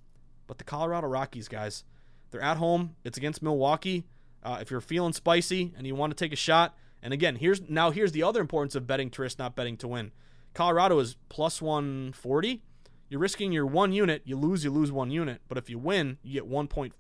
[0.48, 1.84] But the Colorado Rockies, guys,
[2.32, 2.96] they're at home.
[3.04, 4.06] It's against Milwaukee.
[4.44, 7.62] Uh, if you're feeling spicy and you want to take a shot, and again, here's
[7.70, 10.12] now here's the other importance of betting to risk, not betting to win.
[10.54, 12.62] Colorado is plus 140.
[13.10, 14.22] You're risking your one unit.
[14.26, 15.42] You lose, you lose one unit.
[15.48, 16.94] But if you win, you get one point,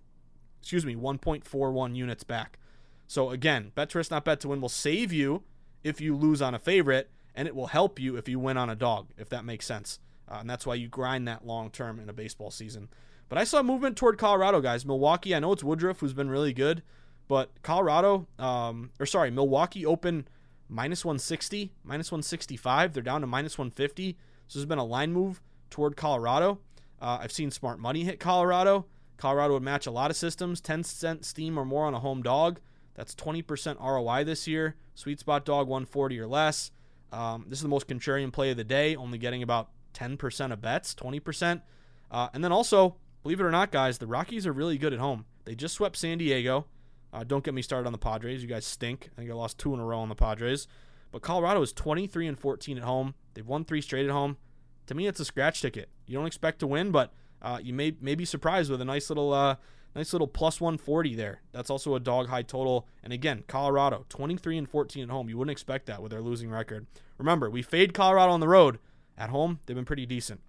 [0.62, 2.60] excuse me, 1.41 units back.
[3.08, 5.44] So again, bet to risk, not bet to win will save you
[5.84, 8.70] if you lose on a favorite, and it will help you if you win on
[8.70, 10.00] a dog, if that makes sense.
[10.30, 12.90] Uh, and that's why you grind that long term in a baseball season.
[13.30, 14.86] But I saw movement toward Colorado, guys.
[14.86, 16.84] Milwaukee, I know it's Woodruff who's been really good,
[17.28, 20.28] but Colorado, um, or sorry, Milwaukee open
[20.68, 22.94] minus 160, minus 165.
[22.94, 24.18] They're down to minus 150.
[24.48, 26.60] So there's been a line move toward Colorado.
[27.02, 28.86] Uh, I've seen smart money hit Colorado.
[29.18, 32.22] Colorado would match a lot of systems, 10 cent steam or more on a home
[32.22, 32.60] dog.
[33.02, 34.76] That's 20% ROI this year.
[34.94, 36.70] Sweet spot dog 140 or less.
[37.12, 40.62] Um, this is the most contrarian play of the day, only getting about 10% of
[40.62, 41.64] bets, 20%.
[42.12, 45.00] Uh, and then also, believe it or not, guys, the Rockies are really good at
[45.00, 45.26] home.
[45.46, 46.68] They just swept San Diego.
[47.12, 48.44] Uh, don't get me started on the Padres.
[48.44, 49.10] You guys stink.
[49.14, 50.68] I think I lost two in a row on the Padres.
[51.12, 53.16] But Colorado is 23 and 14 at home.
[53.34, 54.38] They've won three straight at home.
[54.86, 55.90] To me, it's a scratch ticket.
[56.06, 57.12] You don't expect to win, but
[57.42, 59.56] uh, you may may be surprised with a nice little uh,
[59.96, 61.42] Nice little plus 140 there.
[61.52, 62.88] That's also a dog high total.
[63.04, 65.28] And again, Colorado 23 and 14 at home.
[65.28, 66.88] You wouldn't expect that with their losing record.
[67.18, 68.80] Remember, we fade Colorado on the road.
[69.18, 70.40] At home, they've been pretty decent.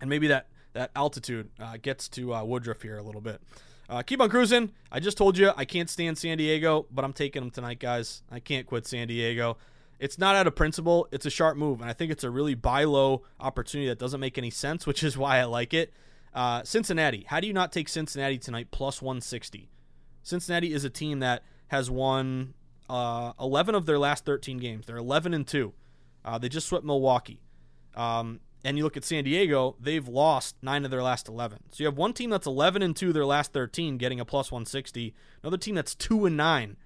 [0.00, 3.40] And maybe that that altitude uh, gets to uh, Woodruff here a little bit.
[3.88, 4.72] Uh, keep on cruising.
[4.90, 8.22] I just told you I can't stand San Diego, but I'm taking them tonight, guys.
[8.30, 9.56] I can't quit San Diego.
[9.98, 11.06] It's not out of principle.
[11.12, 14.20] It's a sharp move, and I think it's a really buy low opportunity that doesn't
[14.20, 15.92] make any sense, which is why I like it.
[16.34, 17.24] Uh, Cincinnati.
[17.28, 19.70] How do you not take Cincinnati tonight plus 160?
[20.22, 22.54] Cincinnati is a team that has won
[22.88, 24.86] uh, 11 of their last 13 games.
[24.86, 25.74] They're 11 and two.
[26.24, 27.40] Uh, they just swept Milwaukee.
[27.94, 31.58] Um, and you look at San Diego, they've lost nine of their last 11.
[31.70, 34.50] So you have one team that's 11 and two their last 13, getting a plus
[34.50, 35.14] 160.
[35.42, 36.78] Another team that's two and nine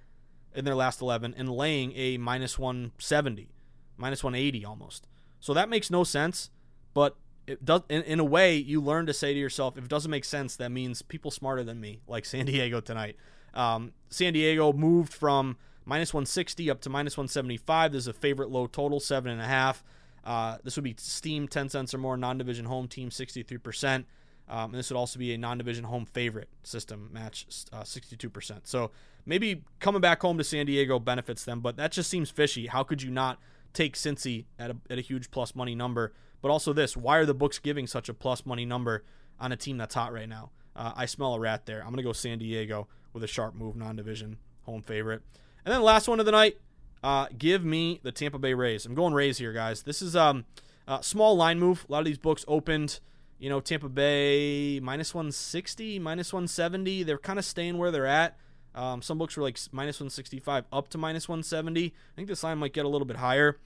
[0.55, 3.49] in their last 11 and laying a minus 170,
[3.97, 5.07] minus 180 almost.
[5.39, 6.51] So that makes no sense.
[6.95, 7.17] But
[7.49, 10.11] it does in, in a way you learn to say to yourself if it doesn't
[10.11, 13.17] make sense that means people smarter than me like san diego tonight.
[13.55, 18.67] Um, san diego moved from minus 160 up to minus 175 there's a favorite low
[18.67, 19.83] total seven and a half.
[20.25, 24.05] Uh, this would be steam 10 cents or more non-division home team 63%
[24.51, 28.91] um, and this would also be a non-division home favorite system match uh, 62% so
[29.25, 32.67] maybe coming back home to san diego benefits them but that just seems fishy.
[32.67, 33.39] How could you not
[33.73, 37.27] take cincy at a, at a huge plus money number but also this: why are
[37.27, 39.05] the books giving such a plus money number
[39.41, 40.51] on a team that's hot right now?
[40.75, 41.83] Uh, I smell a rat there.
[41.83, 45.23] I'm gonna go San Diego with a sharp move, non-division home favorite.
[45.65, 46.59] And then last one of the night,
[47.03, 48.87] uh, give me the Tampa Bay Rays.
[48.87, 49.83] I'm going Rays here, guys.
[49.83, 50.45] This is um
[50.87, 51.85] a small line move.
[51.89, 53.01] A lot of these books opened,
[53.39, 57.03] you know, Tampa Bay minus 160, minus 170.
[57.03, 58.39] They're kind of staying where they're at.
[58.75, 61.87] Um, some books were like minus 165 up to minus 170.
[61.87, 63.59] I think this line might get a little bit higher.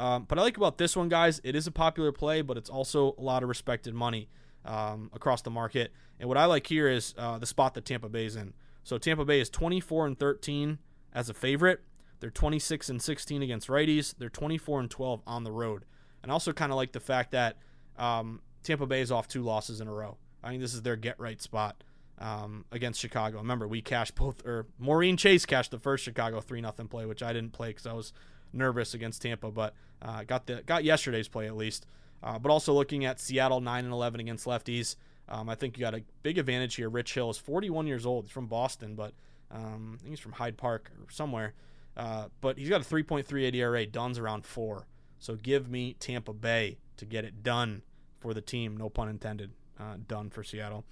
[0.00, 2.70] Um, but I like about this one, guys, it is a popular play, but it's
[2.70, 4.30] also a lot of respected money
[4.64, 5.92] um, across the market.
[6.18, 8.54] And what I like here is uh, the spot that Tampa Bay is in.
[8.82, 10.78] So Tampa Bay is 24 and 13
[11.12, 11.82] as a favorite.
[12.18, 14.14] They're 26 and 16 against righties.
[14.16, 15.84] They're 24 and 12 on the road.
[16.22, 17.58] And also kind of like the fact that
[17.98, 20.16] um, Tampa Bay is off two losses in a row.
[20.42, 21.84] I think this is their get right spot
[22.18, 23.36] um, against Chicago.
[23.36, 27.22] Remember, we cashed both, or Maureen Chase cashed the first Chicago three nothing play, which
[27.22, 28.14] I didn't play because I was
[28.52, 31.86] nervous against Tampa, but uh, got the got yesterday's play at least.
[32.22, 34.96] Uh, but also looking at Seattle nine and eleven against lefties,
[35.28, 36.88] um, I think you got a big advantage here.
[36.88, 38.24] Rich Hill is 41 years old.
[38.24, 39.14] He's from Boston, but
[39.50, 41.54] um, I think he's from Hyde Park or somewhere.
[41.96, 43.86] Uh, but he's got a 3.38 ERA.
[43.86, 44.86] Dunn's around four.
[45.18, 47.82] So give me Tampa Bay to get it done
[48.18, 48.76] for the team.
[48.76, 49.52] No pun intended.
[49.78, 50.84] Uh, done for Seattle.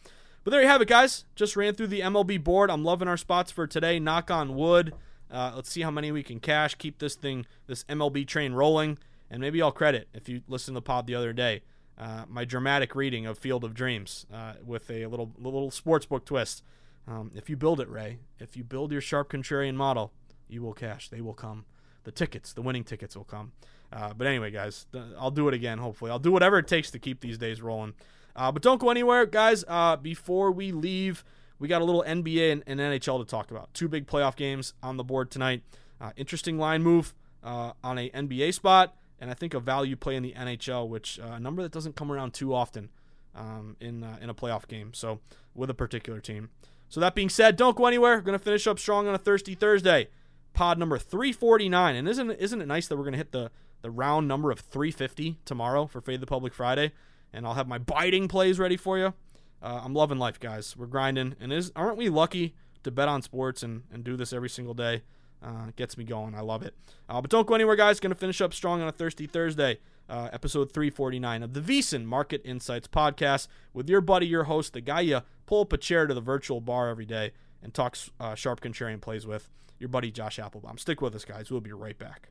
[0.44, 1.24] But there you have it, guys.
[1.34, 2.70] Just ran through the MLB board.
[2.70, 3.98] I'm loving our spots for today.
[3.98, 4.94] Knock on wood.
[5.30, 6.74] Uh, let's see how many we can cash.
[6.74, 8.98] Keep this thing, this MLB train rolling.
[9.30, 11.62] And maybe I'll credit, if you listened to the pod the other day,
[11.98, 16.24] uh, my dramatic reading of Field of Dreams uh, with a little little sports book
[16.24, 16.62] twist.
[17.06, 20.12] Um, if you build it, Ray, if you build your sharp contrarian model,
[20.48, 21.08] you will cash.
[21.08, 21.64] They will come.
[22.04, 23.52] The tickets, the winning tickets will come.
[23.92, 24.86] Uh, but anyway, guys,
[25.18, 26.10] I'll do it again, hopefully.
[26.10, 27.94] I'll do whatever it takes to keep these days rolling.
[28.36, 29.64] Uh, but don't go anywhere, guys.
[29.66, 31.24] Uh, before we leave,
[31.58, 33.72] we got a little NBA and, and, NHL to talk about.
[33.74, 35.62] Two big playoff games on the board tonight.
[36.00, 40.16] Uh, interesting line move uh, on a NBA spot, and I think a value play
[40.16, 42.90] in the NHL, which uh, a number that doesn't come around too often
[43.34, 44.94] um, in uh, in a playoff game.
[44.94, 45.20] So
[45.54, 46.50] with a particular team.
[46.88, 48.16] So that being said, don't go anywhere.
[48.16, 50.08] We're gonna finish up strong on a thirsty Thursday.
[50.54, 53.50] Pod number 349, and isn't isn't it nice that we're gonna hit the
[53.82, 56.92] the round number of 350 tomorrow for Fade the Public Friday,
[57.32, 59.14] and I'll have my biting plays ready for you.
[59.62, 60.76] Uh, I'm loving life, guys.
[60.76, 64.32] We're grinding, and is aren't we lucky to bet on sports and, and do this
[64.32, 65.02] every single day?
[65.42, 66.34] Uh, gets me going.
[66.34, 66.74] I love it.
[67.08, 68.00] Uh, but don't go anywhere, guys.
[68.00, 72.04] Going to finish up strong on a thirsty Thursday, uh, episode 349 of the VSiN
[72.04, 76.06] Market Insights podcast with your buddy, your host, the guy you pull up a chair
[76.08, 80.10] to the virtual bar every day and talks uh, sharp contrarian plays with, your buddy
[80.10, 80.78] Josh Appelbaum.
[80.78, 81.50] Stick with us, guys.
[81.50, 82.30] We'll be right back.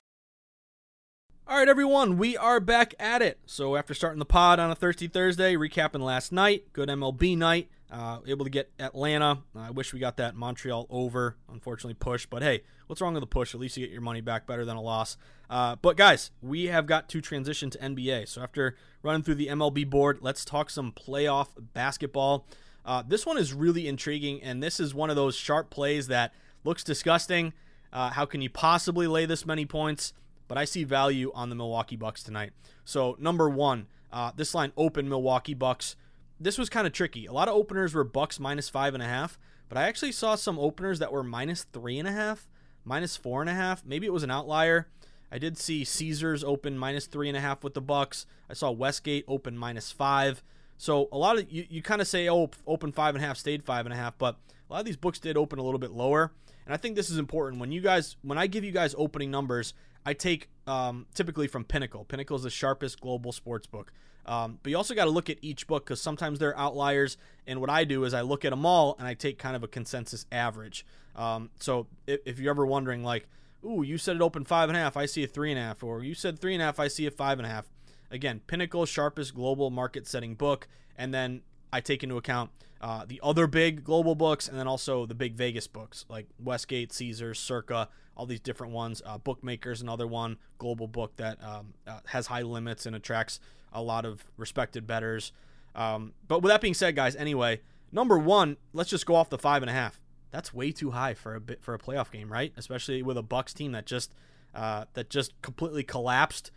[1.47, 3.39] All right, everyone, we are back at it.
[3.45, 7.69] So after starting the pod on a Thirsty Thursday, recapping last night, good MLB night,
[7.91, 9.39] uh, able to get Atlanta.
[9.53, 11.35] I wish we got that Montreal over.
[11.51, 12.25] Unfortunately, push.
[12.25, 13.53] But hey, what's wrong with the push?
[13.53, 15.17] At least you get your money back better than a loss.
[15.49, 18.29] Uh, but guys, we have got to transition to NBA.
[18.29, 22.45] So after running through the MLB board, let's talk some playoff basketball.
[22.85, 26.33] Uh, this one is really intriguing, and this is one of those sharp plays that
[26.63, 27.51] looks disgusting.
[27.91, 30.13] Uh, how can you possibly lay this many points?
[30.51, 32.51] But I see value on the Milwaukee Bucks tonight.
[32.83, 35.95] So number one, uh, this line open Milwaukee Bucks
[36.41, 37.25] this was kind of tricky.
[37.25, 40.35] A lot of openers were Bucks minus five and a half, but I actually saw
[40.35, 42.49] some openers that were minus three and a half,
[42.83, 43.85] minus four and a half.
[43.85, 44.87] Maybe it was an outlier.
[45.31, 48.25] I did see Caesars open minus three and a half with the Bucks.
[48.49, 50.43] I saw Westgate open minus five.
[50.77, 53.37] So a lot of you, you kind of say, oh, open five and a half,
[53.37, 54.35] stayed five and a half, but
[54.69, 56.33] a lot of these books did open a little bit lower.
[56.65, 57.61] And I think this is important.
[57.61, 59.73] When you guys, when I give you guys opening numbers,
[60.05, 62.05] I take um, typically from Pinnacle.
[62.05, 63.91] Pinnacle is the sharpest global sports book.
[64.25, 67.17] Um, but you also got to look at each book because sometimes they're outliers.
[67.47, 69.63] And what I do is I look at them all and I take kind of
[69.63, 70.85] a consensus average.
[71.15, 73.27] Um, so if, if, you're ever wondering, like,
[73.65, 75.63] ooh, you said it opened five and a half, I see a three and a
[75.63, 77.69] half, or you said three and a half, I see a five and a half.
[78.09, 80.67] Again, Pinnacle, sharpest global market setting book.
[80.97, 81.41] And then
[81.73, 82.51] I take into account
[82.81, 86.91] uh, the other big global books and then also the big Vegas books like Westgate,
[86.91, 89.01] Caesars, Circa, all these different ones.
[89.05, 93.39] Uh, Bookmakers, another one, global book that um, uh, has high limits and attracts
[93.71, 95.31] a lot of respected betters.
[95.75, 99.37] Um, but with that being said, guys, anyway, number one, let's just go off the
[99.37, 99.99] five and a half.
[100.31, 102.51] That's way too high for a bit for a playoff game, right?
[102.57, 104.13] Especially with a Bucks team that just
[104.55, 106.51] uh, that just completely collapsed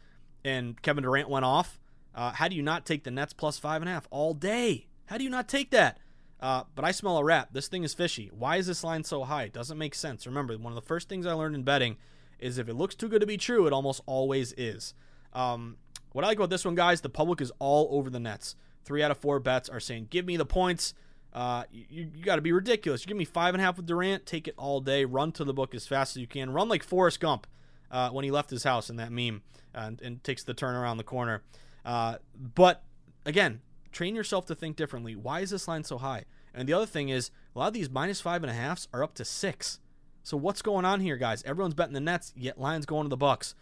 [0.44, 1.78] and Kevin Durant went off.
[2.14, 4.86] Uh, how do you not take the Nets plus five and a half all day?
[5.06, 5.98] How do you not take that?
[6.44, 7.48] Uh, but I smell a rat.
[7.52, 8.30] This thing is fishy.
[8.30, 9.44] Why is this line so high?
[9.44, 10.26] It doesn't make sense.
[10.26, 11.96] Remember, one of the first things I learned in betting
[12.38, 14.92] is if it looks too good to be true, it almost always is.
[15.32, 15.78] Um,
[16.12, 18.56] what I like about this one, guys, the public is all over the Nets.
[18.84, 20.92] Three out of four bets are saying, give me the points.
[21.32, 23.00] Uh, you, you got to be ridiculous.
[23.00, 25.44] You give me five and a half with Durant, take it all day, run to
[25.44, 27.46] the book as fast as you can, run like Forrest Gump
[27.90, 29.40] uh, when he left his house in that meme
[29.74, 31.42] and, and takes the turn around the corner.
[31.86, 32.16] Uh,
[32.54, 32.82] but
[33.24, 35.16] again, train yourself to think differently.
[35.16, 36.26] Why is this line so high?
[36.54, 39.02] And the other thing is, a lot of these minus five and a halfs are
[39.02, 39.80] up to six.
[40.22, 41.42] So what's going on here, guys?
[41.44, 43.54] Everyone's betting the Nets, yet lines going to the Bucks.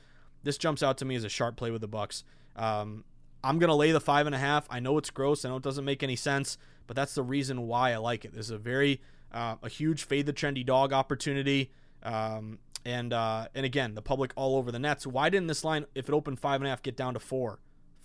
[0.43, 2.25] This jumps out to me as a sharp play with the Bucks.
[2.57, 3.05] Um,
[3.45, 4.67] I'm gonna lay the five and a half.
[4.71, 5.45] I know it's gross.
[5.45, 8.33] I know it doesn't make any sense, but that's the reason why I like it.
[8.33, 9.01] This is a very
[9.33, 11.71] uh, a huge fade the trendy dog opportunity.
[12.03, 15.07] Um, and uh, and again, the public all over the Nets.
[15.07, 17.59] Why didn't this line, if it opened five and a half, get down to four?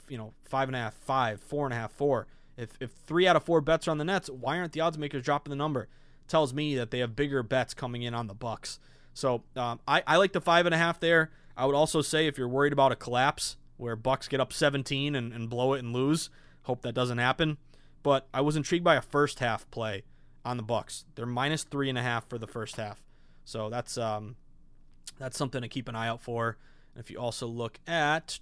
[0.07, 2.27] You know, five and a half, five, four and a half, four.
[2.57, 4.97] If if three out of four bets are on the Nets, why aren't the odds
[4.97, 5.87] makers dropping the number?
[6.27, 8.79] Tells me that they have bigger bets coming in on the Bucks.
[9.13, 11.31] So um, I, I like the five and a half there.
[11.55, 15.15] I would also say if you're worried about a collapse, where Bucks get up 17
[15.15, 16.29] and, and blow it and lose.
[16.63, 17.57] Hope that doesn't happen.
[18.03, 20.03] But I was intrigued by a first half play
[20.43, 21.05] on the Bucks.
[21.15, 23.03] They're minus three and a half for the first half,
[23.45, 24.35] so that's um,
[25.17, 26.57] that's something to keep an eye out for.
[26.93, 28.39] And if you also look at,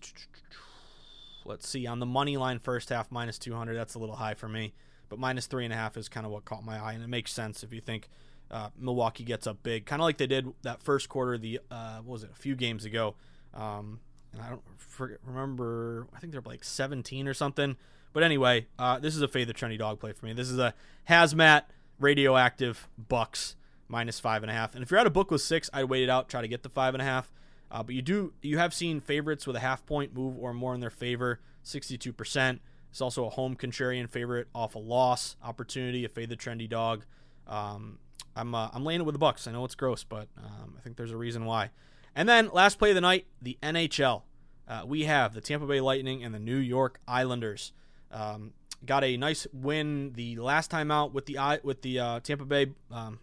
[1.46, 4.48] let's see, on the money line first half minus 200, that's a little high for
[4.48, 4.74] me.
[5.10, 7.08] But minus three and a half is kind of what caught my eye, and it
[7.08, 8.10] makes sense if you think
[8.50, 11.38] uh, Milwaukee gets up big, kind of like they did that first quarter.
[11.38, 12.32] The uh, what was it?
[12.32, 13.16] A few games ago.
[13.54, 14.00] Um,
[14.34, 16.08] and I don't forget, remember.
[16.16, 17.78] I think they're like 17 or something.
[18.14, 20.34] But anyway, uh, this is a fade the trendy dog play for me.
[20.34, 20.74] This is a
[21.10, 21.64] hazmat
[22.00, 23.56] radioactive bucks
[23.88, 24.74] minus five and a half.
[24.74, 26.64] And if you're at a book with six, I'd wait it out, try to get
[26.64, 27.32] the five and a half.
[27.76, 30.74] Uh, but you do you have seen favorites with a half point move or more
[30.74, 32.60] in their favor, 62%.
[32.90, 37.04] It's also a home contrarian favorite off a loss opportunity, a fade the trendy dog.
[37.46, 38.00] Um,
[38.34, 39.46] I'm uh, I'm laying it with the Bucks.
[39.46, 41.72] I know it's gross, but um, I think there's a reason why.
[42.16, 44.22] And then last play of the night, the NHL.
[44.70, 47.74] Uh, we have the Tampa Bay Lightning and the New York Islanders.
[48.10, 48.54] Um,
[48.86, 52.68] got a nice win the last time out with the with the uh, Tampa Bay.
[52.90, 53.20] Um,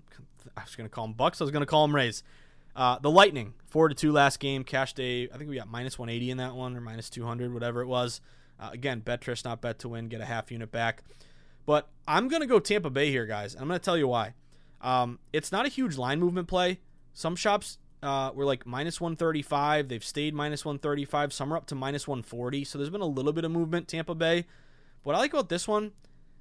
[0.54, 1.40] I was going to call them Bucks.
[1.40, 2.22] I was going to call them Rays.
[2.74, 5.98] Uh, the Lightning four to two last game Cash day, I think we got minus
[5.98, 8.20] 180 in that one or minus 200, whatever it was.
[8.60, 10.08] Uh, again, bet Trish, not bet to win.
[10.08, 11.02] Get a half unit back.
[11.66, 13.54] But I'm going to go Tampa Bay here, guys.
[13.54, 14.34] I'm going to tell you why.
[14.80, 16.80] Um, it's not a huge line movement play.
[17.14, 19.88] Some shops uh, were like minus 135.
[19.88, 21.32] They've stayed minus 135.
[21.32, 22.64] Some are up to minus 140.
[22.64, 24.46] So there's been a little bit of movement, Tampa Bay.
[25.02, 25.92] What I like about this one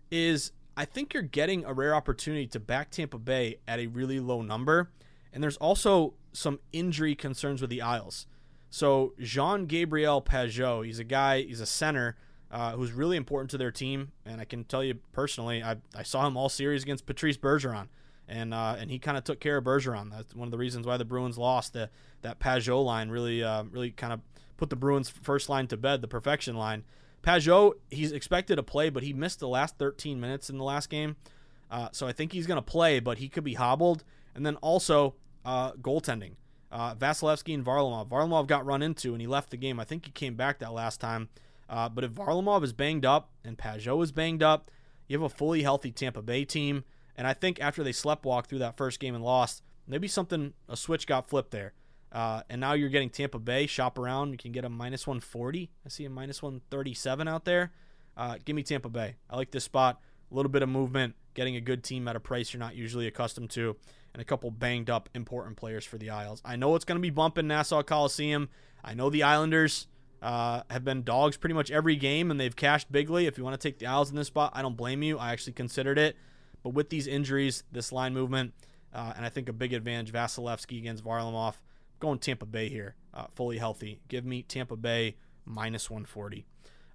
[0.09, 4.19] is I think you're getting a rare opportunity to back Tampa Bay at a really
[4.19, 4.91] low number.
[5.34, 8.25] And there's also some injury concerns with the Isles.
[8.69, 12.15] So Jean Gabriel Pageau, he's a guy, he's a center
[12.49, 14.11] uh, who's really important to their team.
[14.25, 17.88] And I can tell you personally, I, I saw him all series against Patrice Bergeron.
[18.27, 20.09] And, uh, and he kind of took care of Bergeron.
[20.09, 21.73] That's one of the reasons why the Bruins lost.
[21.73, 21.89] The,
[22.21, 24.21] that Pageau line really uh, really kind of
[24.57, 26.84] put the Bruins first line to bed, the perfection line.
[27.23, 30.89] Pageau, he's expected to play, but he missed the last 13 minutes in the last
[30.89, 31.15] game.
[31.69, 34.03] Uh, so I think he's going to play, but he could be hobbled.
[34.36, 35.15] And then also
[35.45, 36.34] uh, goaltending.
[36.71, 38.07] Uh, Vasilevskiy and Varlamov.
[38.07, 39.79] Varlamov got run into and he left the game.
[39.79, 41.29] I think he came back that last time.
[41.69, 44.71] Uh, but if Varlamov is banged up and Pageau is banged up,
[45.07, 46.84] you have a fully healthy Tampa Bay team.
[47.17, 50.53] And I think after they slept walk through that first game and lost, maybe something,
[50.69, 51.73] a switch got flipped there.
[52.11, 53.67] Uh, and now you're getting Tampa Bay.
[53.67, 54.32] Shop around.
[54.32, 55.69] You can get a minus 140.
[55.86, 57.71] I see a minus 137 out there.
[58.17, 59.15] Uh, give me Tampa Bay.
[59.29, 60.01] I like this spot.
[60.29, 63.07] A little bit of movement, getting a good team at a price you're not usually
[63.07, 63.75] accustomed to,
[64.14, 66.41] and a couple banged up important players for the Isles.
[66.43, 68.49] I know it's going to be bumping Nassau Coliseum.
[68.84, 69.88] I know the Islanders
[70.22, 73.26] uh, have been dogs pretty much every game, and they've cashed bigly.
[73.26, 75.18] If you want to take the Isles in this spot, I don't blame you.
[75.18, 76.16] I actually considered it.
[76.64, 78.53] But with these injuries, this line movement,
[78.93, 81.55] uh, and I think a big advantage, Vasilevskiy against Varlamov,
[81.99, 84.01] going Tampa Bay here, uh, fully healthy.
[84.09, 86.45] Give me Tampa Bay minus 140.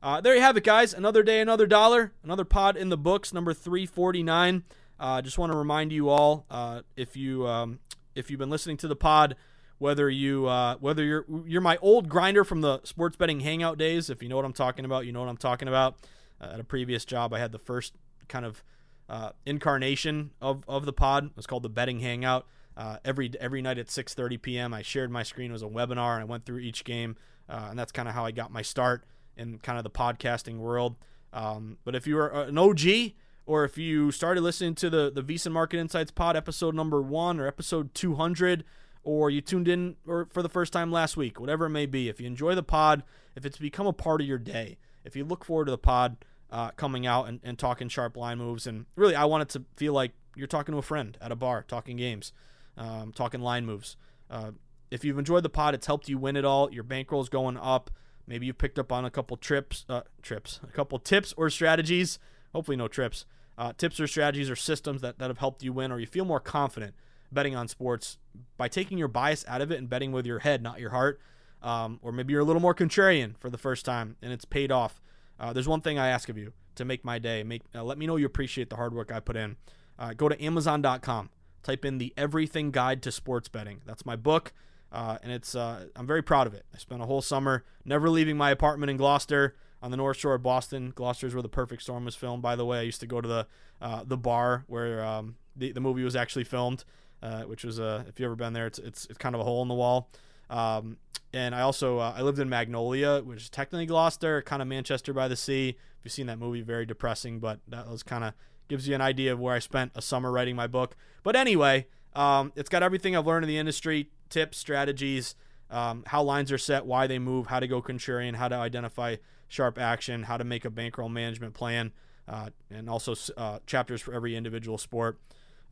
[0.03, 0.95] Uh, there you have it, guys.
[0.95, 2.13] Another day, another dollar.
[2.23, 4.63] Another pod in the books, number 349.
[4.99, 7.81] Uh, just want to remind you all, uh, if you um,
[8.15, 9.37] if you've been listening to the pod,
[9.79, 14.09] whether you uh, whether you're you're my old grinder from the sports betting hangout days,
[14.09, 15.97] if you know what I'm talking about, you know what I'm talking about.
[16.41, 17.95] Uh, at a previous job, I had the first
[18.29, 18.63] kind of
[19.09, 21.27] uh, incarnation of, of the pod.
[21.27, 22.47] It was called the Betting Hangout.
[22.77, 24.75] Uh, every every night at 6:30 p.m.
[24.75, 25.51] I shared my screen.
[25.51, 27.17] It was a webinar, and I went through each game,
[27.49, 29.05] and that's kind of how I got my start
[29.37, 30.97] in kind of the podcasting world.
[31.33, 33.13] Um, but if you are an OG,
[33.47, 37.41] or if you started listening to the the VSiN Market Insights pod episode number one
[37.41, 38.65] or episode 200,
[39.03, 42.09] or you tuned in or for the first time last week, whatever it may be,
[42.09, 43.03] if you enjoy the pod,
[43.35, 46.17] if it's become a part of your day, if you look forward to the pod
[46.51, 49.65] uh, coming out and, and talking sharp line moves, and really I want it to
[49.77, 52.33] feel like you're talking to a friend at a bar, talking games
[52.77, 53.97] um, talking line moves.
[54.31, 54.53] Uh,
[54.91, 56.73] if you've enjoyed the pod, it's helped you win it all.
[56.73, 57.91] Your bankroll's going up.
[58.27, 62.19] Maybe you picked up on a couple trips, uh, trips, a couple tips or strategies.
[62.57, 63.27] Hopefully, no trips.
[63.59, 66.25] Uh, tips or strategies or systems that, that have helped you win, or you feel
[66.25, 66.95] more confident
[67.31, 68.17] betting on sports
[68.57, 71.21] by taking your bias out of it and betting with your head, not your heart.
[71.63, 74.73] Um, or maybe you're a little more contrarian for the first time and it's paid
[74.73, 75.03] off.
[75.39, 77.43] Uh, there's one thing I ask of you to make my day.
[77.43, 79.57] Make uh, let me know you appreciate the hard work I put in.
[79.99, 81.29] Uh, go to Amazon.com
[81.63, 83.83] type in the Everything Guide to Sports Betting.
[83.85, 84.55] That's my book,
[84.93, 86.65] uh, and it's uh, I'm very proud of it.
[86.75, 90.35] I spent a whole summer never leaving my apartment in Gloucester on the North Shore
[90.35, 90.93] of Boston.
[90.95, 92.43] Gloucester's where The Perfect Storm was filmed.
[92.43, 93.47] By the way, I used to go to the
[93.81, 96.85] uh, the bar where um, the the movie was actually filmed,
[97.23, 99.45] uh, which was uh, if you ever been there, it's it's, it's kind of a
[99.45, 100.09] hole in the wall.
[100.49, 100.97] Um,
[101.33, 105.13] and I also uh, I lived in Magnolia, which is technically Gloucester, kind of Manchester
[105.13, 105.71] by the Sea.
[105.71, 108.35] If you've seen that movie, very depressing, but that was kind of
[108.69, 110.97] gives you an idea of where I spent a summer writing my book.
[111.23, 115.35] But anyway, um, it's got everything I've learned in the industry tips, strategies,
[115.71, 119.17] um, how lines are set, why they move, how to go contrarian, how to identify
[119.49, 121.93] sharp action, how to make a bankroll management plan,
[122.29, 125.19] uh, and also uh, chapters for every individual sport.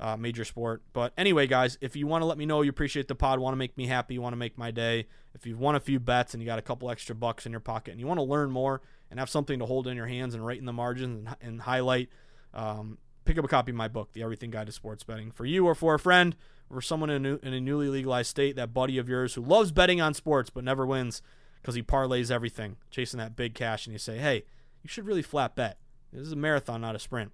[0.00, 0.82] Uh, major sport.
[0.92, 3.52] But anyway, guys, if you want to let me know you appreciate the pod, want
[3.52, 5.06] to make me happy, you want to make my day,
[5.36, 7.60] if you've won a few bets and you got a couple extra bucks in your
[7.60, 10.34] pocket and you want to learn more and have something to hold in your hands
[10.34, 12.08] and write in the margins and, and highlight
[12.54, 15.44] um, pick up a copy of my book, The Everything Guide to Sports Betting, for
[15.44, 16.36] you or for a friend
[16.70, 19.42] or someone in a, new, in a newly legalized state, that buddy of yours who
[19.42, 21.22] loves betting on sports but never wins
[21.64, 24.44] because he parlays everything, chasing that big cash, and you say, hey,
[24.82, 25.78] you should really flat bet.
[26.12, 27.32] This is a marathon, not a sprint.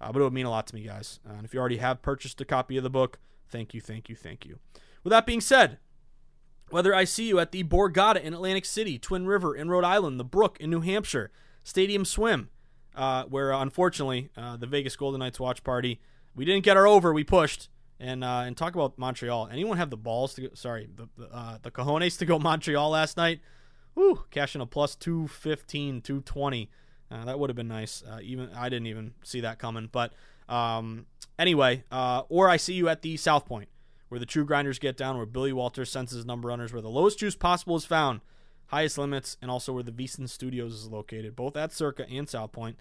[0.00, 1.18] Uh, but it would mean a lot to me, guys.
[1.28, 3.18] Uh, and if you already have purchased a copy of the book,
[3.48, 4.60] thank you, thank you, thank you.
[5.02, 5.78] With that being said,
[6.70, 10.20] whether I see you at the Borgata in Atlantic City, Twin River in Rhode Island,
[10.20, 11.32] the Brook in New Hampshire,
[11.64, 12.50] Stadium Swim,
[12.94, 16.00] uh, where unfortunately uh, the Vegas Golden Knights watch party,
[16.36, 17.68] we didn't get our over, we pushed.
[17.98, 19.48] And uh, and talk about Montreal.
[19.52, 20.48] Anyone have the balls to go?
[20.54, 23.38] Sorry, the the, uh, the cojones to go Montreal last night?
[23.94, 26.70] Woo, cashing a plus 215, 220.
[27.10, 28.02] Uh, that would have been nice.
[28.08, 29.88] Uh, even I didn't even see that coming.
[29.92, 30.14] But
[30.48, 31.06] um,
[31.38, 33.68] anyway, uh, or I see you at the South Point,
[34.08, 37.18] where the true grinders get down, where Billy Walters senses number runners, where the lowest
[37.18, 38.22] juice possible is found,
[38.66, 42.52] highest limits, and also where the VSiN Studios is located, both at Circa and South
[42.52, 42.78] Point.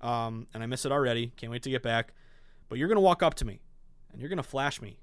[0.00, 1.32] Um, and I miss it already.
[1.36, 2.14] Can't wait to get back.
[2.68, 3.60] But you're gonna walk up to me,
[4.12, 4.98] and you're gonna flash me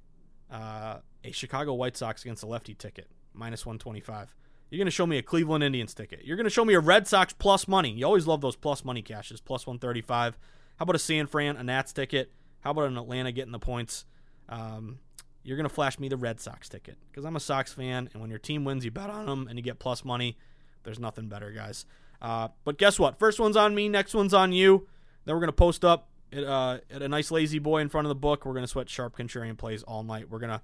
[0.51, 4.36] uh, a Chicago White Sox against a lefty ticket, minus 125.
[4.72, 6.24] You're going to show me a Cleveland Indians ticket.
[6.24, 7.91] You're going to show me a Red Sox plus money.
[7.91, 10.38] You always love those plus money cashes, plus 135.
[10.78, 12.32] How about a San Fran, a Nats ticket?
[12.61, 14.05] How about an Atlanta getting the points?
[14.47, 14.99] Um,
[15.43, 18.22] you're going to flash me the Red Sox ticket because I'm a Sox fan, and
[18.22, 20.38] when your team wins, you bet on them and you get plus money.
[20.84, 21.86] There's nothing better, guys.
[22.22, 23.19] Uh, but guess what?
[23.19, 24.88] First one's on me, next one's on you.
[25.26, 28.05] Then we're going to post up at, uh, at a nice lazy boy in front
[28.05, 28.45] of the book.
[28.45, 30.30] We're going to sweat sharp contrarian plays all night.
[30.30, 30.61] We're going to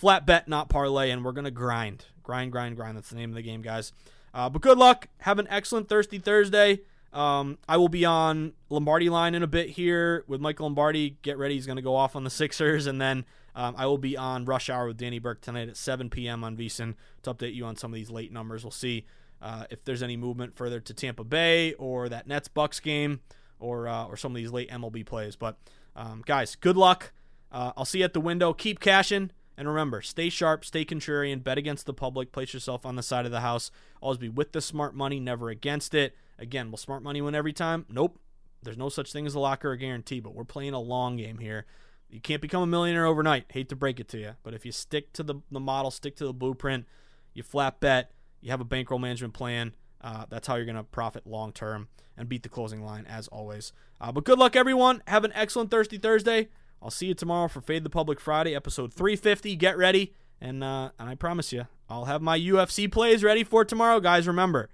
[0.00, 2.06] flat bet, not parlay, and we're going to grind.
[2.22, 2.96] Grind, grind, grind.
[2.96, 3.92] That's the name of the game, guys.
[4.32, 5.08] Uh, but good luck.
[5.18, 6.80] Have an excellent Thirsty Thursday.
[7.12, 11.18] Um, I will be on Lombardi line in a bit here with Michael Lombardi.
[11.20, 11.54] Get ready.
[11.54, 12.86] He's going to go off on the Sixers.
[12.86, 16.08] And then um, I will be on Rush Hour with Danny Burke tonight at 7
[16.08, 16.44] p.m.
[16.44, 16.94] on VSiN
[17.24, 18.64] to update you on some of these late numbers.
[18.64, 19.04] We'll see
[19.42, 23.20] uh, if there's any movement further to Tampa Bay or that Nets Bucks game
[23.58, 25.36] or, uh, or some of these late MLB plays.
[25.36, 25.58] But
[25.94, 27.12] um, guys, good luck.
[27.52, 28.54] Uh, I'll see you at the window.
[28.54, 29.30] Keep cashing.
[29.60, 33.26] And remember, stay sharp, stay contrarian, bet against the public, place yourself on the side
[33.26, 33.70] of the house.
[34.00, 36.16] Always be with the smart money, never against it.
[36.38, 37.84] Again, will smart money win every time?
[37.90, 38.18] Nope.
[38.62, 41.18] There's no such thing as a lock or a guarantee, but we're playing a long
[41.18, 41.66] game here.
[42.08, 43.52] You can't become a millionaire overnight.
[43.52, 44.30] Hate to break it to you.
[44.42, 46.86] But if you stick to the, the model, stick to the blueprint,
[47.34, 50.84] you flat bet, you have a bankroll management plan, uh, that's how you're going to
[50.84, 53.74] profit long term and beat the closing line as always.
[54.00, 55.02] Uh, but good luck, everyone.
[55.06, 56.48] Have an excellent Thirsty Thursday.
[56.82, 59.56] I'll see you tomorrow for Fade the Public Friday, episode 350.
[59.56, 60.14] Get ready.
[60.40, 64.00] And, uh, and I promise you, I'll have my UFC plays ready for tomorrow.
[64.00, 64.70] Guys, remember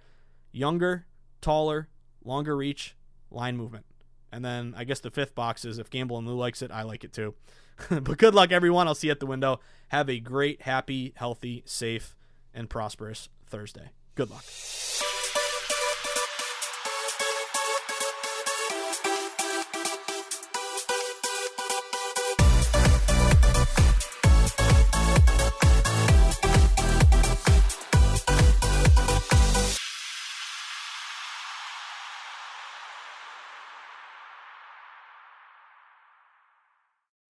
[0.52, 1.06] younger,
[1.40, 1.88] taller,
[2.24, 2.96] longer reach,
[3.30, 3.84] line movement.
[4.32, 6.82] And then I guess the fifth box is if Gamble and Lou likes it, I
[6.82, 7.34] like it too.
[7.90, 8.86] but good luck, everyone.
[8.86, 9.60] I'll see you at the window.
[9.88, 12.14] Have a great, happy, healthy, safe,
[12.54, 13.90] and prosperous Thursday.
[14.14, 14.44] Good luck.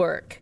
[0.00, 0.40] Network.